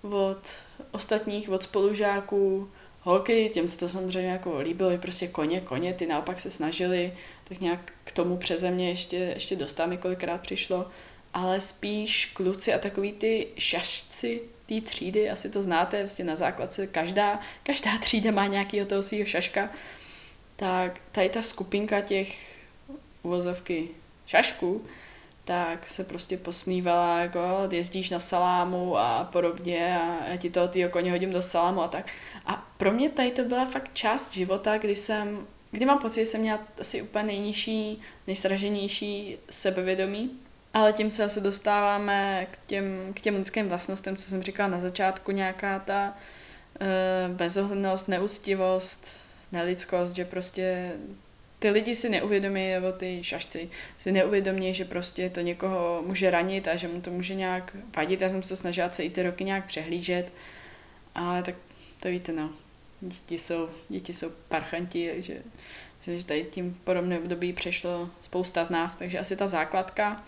od 0.02 0.63
ostatních, 0.92 1.50
od 1.50 1.63
spolužáků, 1.63 2.70
holky, 3.02 3.52
těm 3.54 3.68
se 3.68 3.78
to 3.78 3.89
samozřejmě 3.89 4.32
jako 4.32 4.60
líbilo, 4.60 4.92
i 4.92 4.98
prostě 4.98 5.28
koně, 5.28 5.62
koně, 5.62 5.94
ty 5.94 6.08
naopak 6.08 6.39
se 6.39 6.52
snažili, 6.52 7.13
tak 7.44 7.62
nějak 7.62 7.94
k 8.04 8.12
tomu 8.12 8.38
přeze 8.38 8.72
mě 8.72 8.89
ještě, 8.89 9.18
ještě 9.18 9.56
dostat 9.56 9.86
několikrát 9.86 10.42
přišlo, 10.42 10.89
ale 11.34 11.62
spíš 11.62 12.26
kluci 12.26 12.74
a 12.74 12.80
takový 12.80 13.12
ty 13.12 13.48
šašci 13.58 14.42
té 14.66 14.82
třídy, 14.82 15.30
asi 15.30 15.50
to 15.50 15.62
znáte, 15.62 16.00
vlastně 16.00 16.26
na 16.26 16.36
základce 16.36 16.88
každá, 16.88 17.39
každá 17.63 17.98
třída 17.98 18.32
má 18.32 18.48
nějaký 18.48 18.86
toho 18.86 19.04
svého 19.04 19.26
šaška, 19.26 19.70
tak 20.56 21.02
tady 21.12 21.30
ta 21.30 21.42
skupinka 21.42 22.02
těch 22.02 22.53
uvozovky 23.23 23.89
šašků, 24.25 24.86
tak 25.45 25.89
se 25.89 26.03
prostě 26.03 26.38
posmívala, 26.38 27.19
jako 27.19 27.39
jezdíš 27.71 28.09
na 28.09 28.19
salámu 28.19 28.97
a 28.97 29.29
podobně 29.31 29.99
a 30.01 30.29
já 30.29 30.38
ti 30.38 30.49
toho 30.49 30.67
týho 30.67 30.89
koně 30.89 31.12
hodím 31.12 31.31
do 31.31 31.41
salámu 31.41 31.81
a 31.81 31.88
tak. 31.88 32.12
A 32.45 32.67
pro 32.77 32.91
mě 32.91 33.09
tady 33.09 33.31
to 33.31 33.43
byla 33.43 33.65
fakt 33.65 33.89
část 33.93 34.33
života, 34.33 34.77
kdy 34.77 34.95
jsem, 34.95 35.47
kdy 35.71 35.86
mám 35.86 35.99
pocit, 35.99 36.19
že 36.19 36.25
jsem 36.25 36.41
měla 36.41 36.59
asi 36.79 37.01
úplně 37.01 37.23
nejnižší, 37.23 38.01
nejsraženější 38.27 39.38
sebevědomí, 39.49 40.31
ale 40.73 40.93
tím 40.93 41.09
se 41.09 41.23
asi 41.23 41.41
dostáváme 41.41 42.47
k 42.51 42.57
těm, 42.65 43.13
k 43.13 43.21
těm 43.21 43.36
lidským 43.36 43.69
vlastnostem, 43.69 44.15
co 44.15 44.29
jsem 44.29 44.43
říkala 44.43 44.69
na 44.69 44.79
začátku, 44.79 45.31
nějaká 45.31 45.79
ta 45.79 46.13
uh, 46.81 47.36
bezohlednost, 47.36 48.07
neúctivost, 48.07 49.07
nelidskost, 49.51 50.15
že 50.15 50.25
prostě 50.25 50.91
ty 51.63 51.69
lidi 51.69 51.95
si 51.95 52.10
neuvědomí, 52.10 52.69
nebo 52.69 52.91
ty 52.91 53.19
šašci 53.23 53.69
si 53.97 54.12
neuvědomí, 54.12 54.73
že 54.73 54.86
prostě 54.86 55.30
to 55.30 55.41
někoho 55.41 56.04
může 56.06 56.32
ranit 56.32 56.67
a 56.67 56.76
že 56.76 56.88
mu 56.88 57.02
to 57.02 57.12
může 57.12 57.36
nějak 57.36 57.76
vadit. 57.95 58.21
Já 58.21 58.30
jsem 58.30 58.43
se 58.43 58.49
to 58.49 58.56
snažila 58.56 58.89
i 58.99 59.10
ty 59.10 59.23
roky 59.23 59.43
nějak 59.43 59.65
přehlížet, 59.65 60.34
ale 61.15 61.43
tak 61.43 61.56
to 62.02 62.08
víte, 62.08 62.32
no. 62.32 62.49
Děti 63.02 63.39
jsou, 63.39 63.69
děti 63.89 64.13
jsou 64.13 64.30
parchanti, 64.47 65.12
takže 65.13 65.41
myslím, 65.97 66.19
že 66.19 66.26
tady 66.26 66.43
tím 66.43 66.80
podobným 66.84 67.17
období 67.17 67.54
přešlo 67.54 68.10
spousta 68.21 68.65
z 68.65 68.69
nás, 68.69 68.95
takže 68.95 69.19
asi 69.19 69.36
ta 69.36 69.47
základka. 69.47 70.26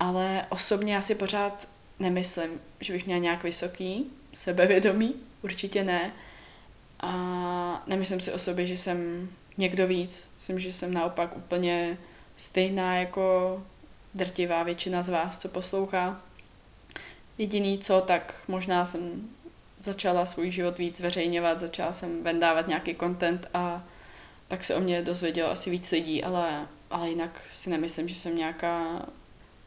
Ale 0.00 0.46
osobně 0.48 0.94
já 0.94 1.00
si 1.00 1.14
pořád 1.14 1.68
nemyslím, 1.98 2.50
že 2.80 2.92
bych 2.92 3.06
měla 3.06 3.20
nějak 3.20 3.42
vysoký 3.42 4.10
sebevědomí, 4.32 5.14
určitě 5.42 5.84
ne. 5.84 6.12
A 7.00 7.84
nemyslím 7.86 8.20
si 8.20 8.32
o 8.32 8.38
sobě, 8.38 8.66
že 8.66 8.76
jsem 8.76 9.28
někdo 9.58 9.86
víc. 9.86 10.30
Myslím, 10.34 10.58
že 10.58 10.72
jsem 10.72 10.94
naopak 10.94 11.36
úplně 11.36 11.98
stejná 12.36 12.96
jako 12.96 13.62
drtivá 14.14 14.62
většina 14.62 15.02
z 15.02 15.08
vás, 15.08 15.38
co 15.38 15.48
poslouchá. 15.48 16.22
Jediný 17.38 17.78
co, 17.78 18.00
tak 18.00 18.34
možná 18.48 18.86
jsem 18.86 19.28
začala 19.78 20.26
svůj 20.26 20.50
život 20.50 20.78
víc 20.78 20.96
zveřejňovat, 20.96 21.60
začala 21.60 21.92
jsem 21.92 22.22
vendávat 22.22 22.68
nějaký 22.68 22.94
content 22.94 23.48
a 23.54 23.84
tak 24.48 24.64
se 24.64 24.74
o 24.74 24.80
mě 24.80 25.02
dozvědělo 25.02 25.50
asi 25.50 25.70
víc 25.70 25.90
lidí, 25.90 26.24
ale, 26.24 26.66
ale 26.90 27.08
jinak 27.08 27.40
si 27.50 27.70
nemyslím, 27.70 28.08
že 28.08 28.14
jsem 28.14 28.36
nějaká 28.36 29.06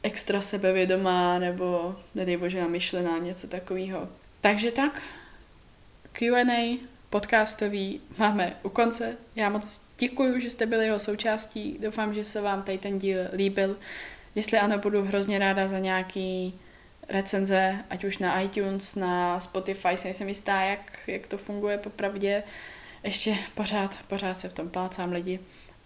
extra 0.03 0.41
sebevědomá 0.41 1.39
nebo 1.39 1.95
nedej 2.15 2.37
bože 2.37 2.61
namyšlená, 2.61 3.17
něco 3.17 3.47
takového. 3.47 4.09
Takže 4.41 4.71
tak, 4.71 5.01
Q&A 6.11 6.79
podcastový 7.09 8.01
máme 8.17 8.57
u 8.63 8.69
konce. 8.69 9.17
Já 9.35 9.49
moc 9.49 9.81
děkuji, 9.97 10.41
že 10.41 10.49
jste 10.49 10.65
byli 10.65 10.85
jeho 10.85 10.99
součástí. 10.99 11.77
Doufám, 11.79 12.13
že 12.13 12.23
se 12.23 12.41
vám 12.41 12.63
tady 12.63 12.77
ten 12.77 12.99
díl 12.99 13.19
líbil. 13.33 13.77
Jestli 14.35 14.57
ano, 14.57 14.77
budu 14.77 15.03
hrozně 15.03 15.39
ráda 15.39 15.67
za 15.67 15.79
nějaký 15.79 16.59
recenze, 17.09 17.85
ať 17.89 18.03
už 18.03 18.17
na 18.17 18.41
iTunes, 18.41 18.95
na 18.95 19.39
Spotify, 19.39 19.97
si 19.97 20.07
nejsem 20.07 20.27
jistá, 20.27 20.61
jak, 20.61 20.99
jak 21.07 21.27
to 21.27 21.37
funguje 21.37 21.77
popravdě. 21.77 22.43
Ještě 23.03 23.37
pořád, 23.55 23.99
pořád 24.07 24.39
se 24.39 24.49
v 24.49 24.53
tom 24.53 24.69
plácám 24.69 25.11
lidi. 25.11 25.39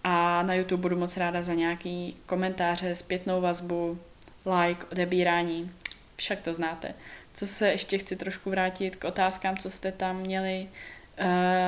A 0.04 0.44
na 0.44 0.54
YouTube 0.54 0.82
budu 0.82 0.98
moc 0.98 1.18
ráda 1.18 1.44
za 1.44 1.54
nějaký 1.54 2.18
komentáře, 2.26 2.96
zpětnou 2.96 3.42
vazbu, 3.42 4.00
like, 4.46 4.86
odebírání. 4.92 5.72
Však 6.16 6.42
to 6.42 6.54
znáte. 6.54 6.94
Co 7.34 7.48
se 7.48 7.68
ještě 7.72 7.98
chci 7.98 8.16
trošku 8.16 8.50
vrátit 8.50 8.96
k 8.96 9.04
otázkám, 9.04 9.58
co 9.58 9.70
jste 9.72 9.92
tam 9.92 10.20
měli, 10.20 10.68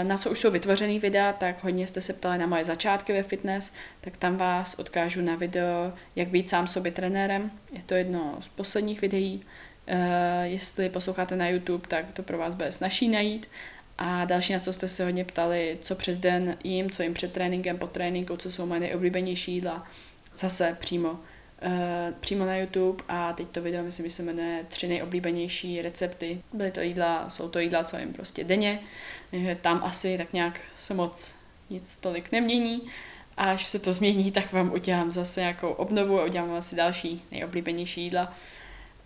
na 0.03 0.17
co 0.17 0.31
už 0.31 0.39
jsou 0.39 0.51
vytvořený 0.51 0.99
videa, 0.99 1.33
tak 1.33 1.63
hodně 1.63 1.87
jste 1.87 2.01
se 2.01 2.13
ptali 2.13 2.37
na 2.37 2.45
moje 2.47 2.65
začátky 2.65 3.13
ve 3.13 3.23
fitness, 3.23 3.73
tak 4.01 4.17
tam 4.17 4.37
vás 4.37 4.75
odkážu 4.79 5.21
na 5.21 5.35
video, 5.35 5.93
jak 6.15 6.27
být 6.27 6.49
sám 6.49 6.67
sobě 6.67 6.91
trenérem. 6.91 7.51
Je 7.71 7.83
to 7.83 7.93
jedno 7.93 8.37
z 8.39 8.47
posledních 8.47 9.01
videí. 9.01 9.41
Eh, 9.87 10.47
jestli 10.47 10.89
posloucháte 10.89 11.35
na 11.35 11.47
YouTube, 11.47 11.87
tak 11.87 12.05
to 12.13 12.23
pro 12.23 12.37
vás 12.37 12.53
bude 12.53 12.71
snažší 12.71 13.07
najít. 13.07 13.47
A 13.97 14.25
další, 14.25 14.53
na 14.53 14.59
co 14.59 14.73
jste 14.73 14.87
se 14.87 15.05
hodně 15.05 15.25
ptali, 15.25 15.77
co 15.81 15.95
přes 15.95 16.17
den 16.17 16.57
jim, 16.63 16.91
co 16.91 17.03
jim 17.03 17.13
před 17.13 17.33
tréninkem, 17.33 17.77
po 17.77 17.87
tréninku, 17.87 18.37
co 18.37 18.51
jsou 18.51 18.65
moje 18.65 18.79
nejoblíbenější 18.79 19.53
jídla, 19.53 19.87
zase 20.35 20.77
přímo, 20.79 21.19
přímo 22.19 22.45
na 22.45 22.57
YouTube 22.57 23.03
a 23.07 23.33
teď 23.33 23.47
to 23.47 23.61
video, 23.61 23.83
myslím, 23.83 24.05
že 24.05 24.15
se 24.15 24.23
jmenuje 24.23 24.65
tři 24.67 24.87
nejoblíbenější 24.87 25.81
recepty. 25.81 26.41
Byly 26.53 26.71
to 26.71 26.81
jídla, 26.81 27.29
jsou 27.29 27.49
to 27.49 27.59
jídla, 27.59 27.83
co 27.83 27.97
jim 27.97 28.13
prostě 28.13 28.43
denně, 28.43 28.79
takže 29.31 29.57
tam 29.61 29.81
asi 29.83 30.17
tak 30.17 30.33
nějak 30.33 30.61
se 30.77 30.93
moc 30.93 31.35
nic 31.69 31.97
tolik 31.97 32.31
nemění. 32.31 32.81
A 33.37 33.51
až 33.51 33.65
se 33.65 33.79
to 33.79 33.93
změní, 33.93 34.31
tak 34.31 34.53
vám 34.53 34.73
udělám 34.73 35.11
zase 35.11 35.39
nějakou 35.39 35.69
obnovu 35.69 36.19
a 36.19 36.25
udělám 36.25 36.51
asi 36.51 36.75
další 36.75 37.23
nejoblíbenější 37.31 38.01
jídla. 38.01 38.33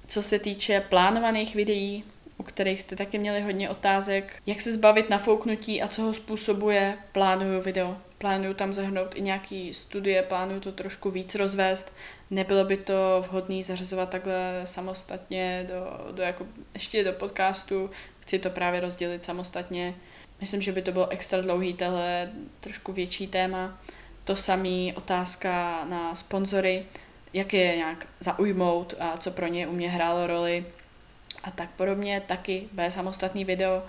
Co 0.07 0.21
se 0.23 0.39
týče 0.39 0.79
plánovaných 0.89 1.55
videí, 1.55 2.03
u 2.37 2.43
kterých 2.43 2.81
jste 2.81 2.95
taky 2.95 3.17
měli 3.17 3.41
hodně 3.41 3.69
otázek. 3.69 4.41
Jak 4.45 4.61
se 4.61 4.73
zbavit 4.73 5.09
nafouknutí 5.09 5.81
a 5.81 5.87
co 5.87 6.01
ho 6.01 6.13
způsobuje, 6.13 6.97
plánuju 7.11 7.61
video. 7.61 7.97
Plánuju 8.17 8.53
tam 8.53 8.73
zahrnout 8.73 9.15
i 9.15 9.21
nějaký 9.21 9.73
studie, 9.73 10.23
plánuju 10.23 10.59
to 10.59 10.71
trošku 10.71 11.11
víc 11.11 11.35
rozvést. 11.35 11.93
Nebylo 12.31 12.65
by 12.65 12.77
to 12.77 13.25
vhodné 13.27 13.63
zařazovat 13.63 14.09
takhle 14.09 14.61
samostatně 14.63 15.65
do, 15.67 16.11
do 16.15 16.23
jako, 16.23 16.45
ještě 16.73 17.03
do 17.03 17.13
podcastu. 17.13 17.89
Chci 18.19 18.39
to 18.39 18.49
právě 18.49 18.79
rozdělit 18.79 19.23
samostatně. 19.23 19.95
Myslím, 20.41 20.61
že 20.61 20.71
by 20.71 20.81
to 20.81 20.91
bylo 20.91 21.09
extra 21.09 21.41
dlouhý, 21.41 21.73
tohle 21.73 22.31
trošku 22.59 22.93
větší 22.93 23.27
téma. 23.27 23.81
To 24.23 24.35
samý 24.35 24.93
otázka 24.93 25.85
na 25.85 26.15
sponzory, 26.15 26.85
jak 27.33 27.53
je 27.53 27.75
nějak 27.75 28.07
zaujmout 28.19 28.93
a 28.99 29.17
co 29.17 29.31
pro 29.31 29.47
ně 29.47 29.67
u 29.67 29.71
mě 29.71 29.89
hrálo 29.89 30.27
roli 30.27 30.65
a 31.43 31.51
tak 31.51 31.69
podobně, 31.69 32.21
taky 32.27 32.67
bude 32.71 32.91
samostatný 32.91 33.45
video 33.45 33.83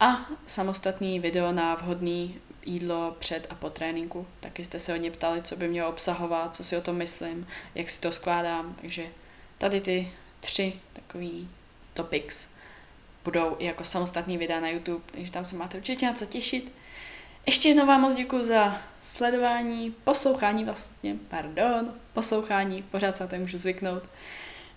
a 0.00 0.26
samostatný 0.46 1.20
video 1.20 1.52
na 1.52 1.74
vhodný 1.74 2.34
jídlo 2.66 3.16
před 3.18 3.46
a 3.50 3.54
po 3.54 3.70
tréninku. 3.70 4.26
Taky 4.40 4.64
jste 4.64 4.78
se 4.78 4.92
hodně 4.92 5.10
ptali, 5.10 5.42
co 5.42 5.56
by 5.56 5.68
mělo 5.68 5.88
obsahovat, 5.90 6.56
co 6.56 6.64
si 6.64 6.76
o 6.76 6.80
tom 6.80 6.96
myslím, 6.96 7.46
jak 7.74 7.90
si 7.90 8.00
to 8.00 8.12
skládám, 8.12 8.74
takže 8.80 9.06
tady 9.58 9.80
ty 9.80 10.12
tři 10.40 10.72
takový 10.92 11.48
topics 11.94 12.48
budou 13.24 13.56
jako 13.58 13.84
samostatný 13.84 14.38
videa 14.38 14.60
na 14.60 14.68
YouTube, 14.68 15.04
takže 15.10 15.32
tam 15.32 15.44
se 15.44 15.56
máte 15.56 15.78
určitě 15.78 16.06
na 16.06 16.12
co 16.12 16.26
těšit. 16.26 16.72
Ještě 17.46 17.68
jednou 17.68 17.86
vám 17.86 18.00
moc 18.00 18.14
děkuji 18.14 18.44
za 18.44 18.80
sledování, 19.02 19.94
poslouchání 20.04 20.64
vlastně, 20.64 21.16
pardon, 21.28 21.94
poslouchání, 22.12 22.82
pořád 22.82 23.16
se 23.16 23.24
na 23.24 23.30
to 23.30 23.36
můžu 23.36 23.58
zvyknout. 23.58 24.02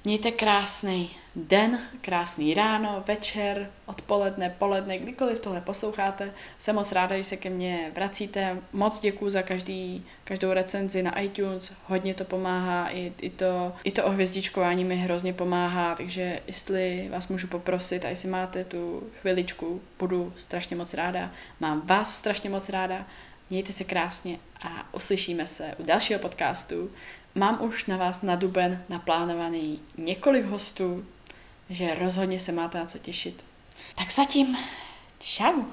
Mějte 0.05 0.31
krásný 0.31 1.09
den, 1.35 1.79
krásný 2.01 2.53
ráno, 2.53 3.03
večer, 3.07 3.71
odpoledne, 3.85 4.55
poledne, 4.57 4.97
kdykoliv 4.97 5.39
tohle 5.39 5.61
posloucháte. 5.61 6.33
Jsem 6.59 6.75
moc 6.75 6.91
ráda, 6.91 7.17
že 7.17 7.23
se 7.23 7.37
ke 7.37 7.49
mně 7.49 7.91
vracíte. 7.95 8.57
Moc 8.73 8.99
děkuji 8.99 9.29
za 9.29 9.41
každý, 9.41 10.05
každou 10.23 10.53
recenzi 10.53 11.03
na 11.03 11.19
iTunes, 11.19 11.71
hodně 11.85 12.13
to 12.13 12.25
pomáhá, 12.25 12.89
i, 12.89 13.13
i, 13.21 13.29
to, 13.29 13.73
i 13.83 13.91
to 13.91 14.05
ohvězdičkování 14.05 14.83
mi 14.85 14.95
hrozně 14.95 15.33
pomáhá, 15.33 15.95
takže 15.95 16.39
jestli 16.47 17.09
vás 17.11 17.27
můžu 17.27 17.47
poprosit 17.47 18.05
a 18.05 18.09
jestli 18.09 18.29
máte 18.29 18.63
tu 18.63 19.03
chviličku, 19.21 19.81
budu 19.99 20.33
strašně 20.35 20.75
moc 20.75 20.93
ráda. 20.93 21.31
Mám 21.59 21.81
vás 21.81 22.17
strašně 22.17 22.49
moc 22.49 22.69
ráda. 22.69 23.05
Mějte 23.49 23.71
se 23.71 23.83
krásně 23.83 24.39
a 24.61 24.93
uslyšíme 24.93 25.47
se 25.47 25.75
u 25.77 25.83
dalšího 25.83 26.19
podcastu. 26.19 26.89
Mám 27.37 27.63
už 27.63 27.85
na 27.85 27.97
vás 27.97 28.21
na 28.21 28.35
duben 28.35 28.83
naplánovaný 28.89 29.79
několik 29.97 30.45
hostů, 30.45 31.05
že 31.69 31.95
rozhodně 31.95 32.39
se 32.39 32.51
máte 32.51 32.77
na 32.77 32.85
co 32.85 32.99
těšit. 32.99 33.45
Tak 33.95 34.11
zatím, 34.11 34.57
čau! 35.19 35.63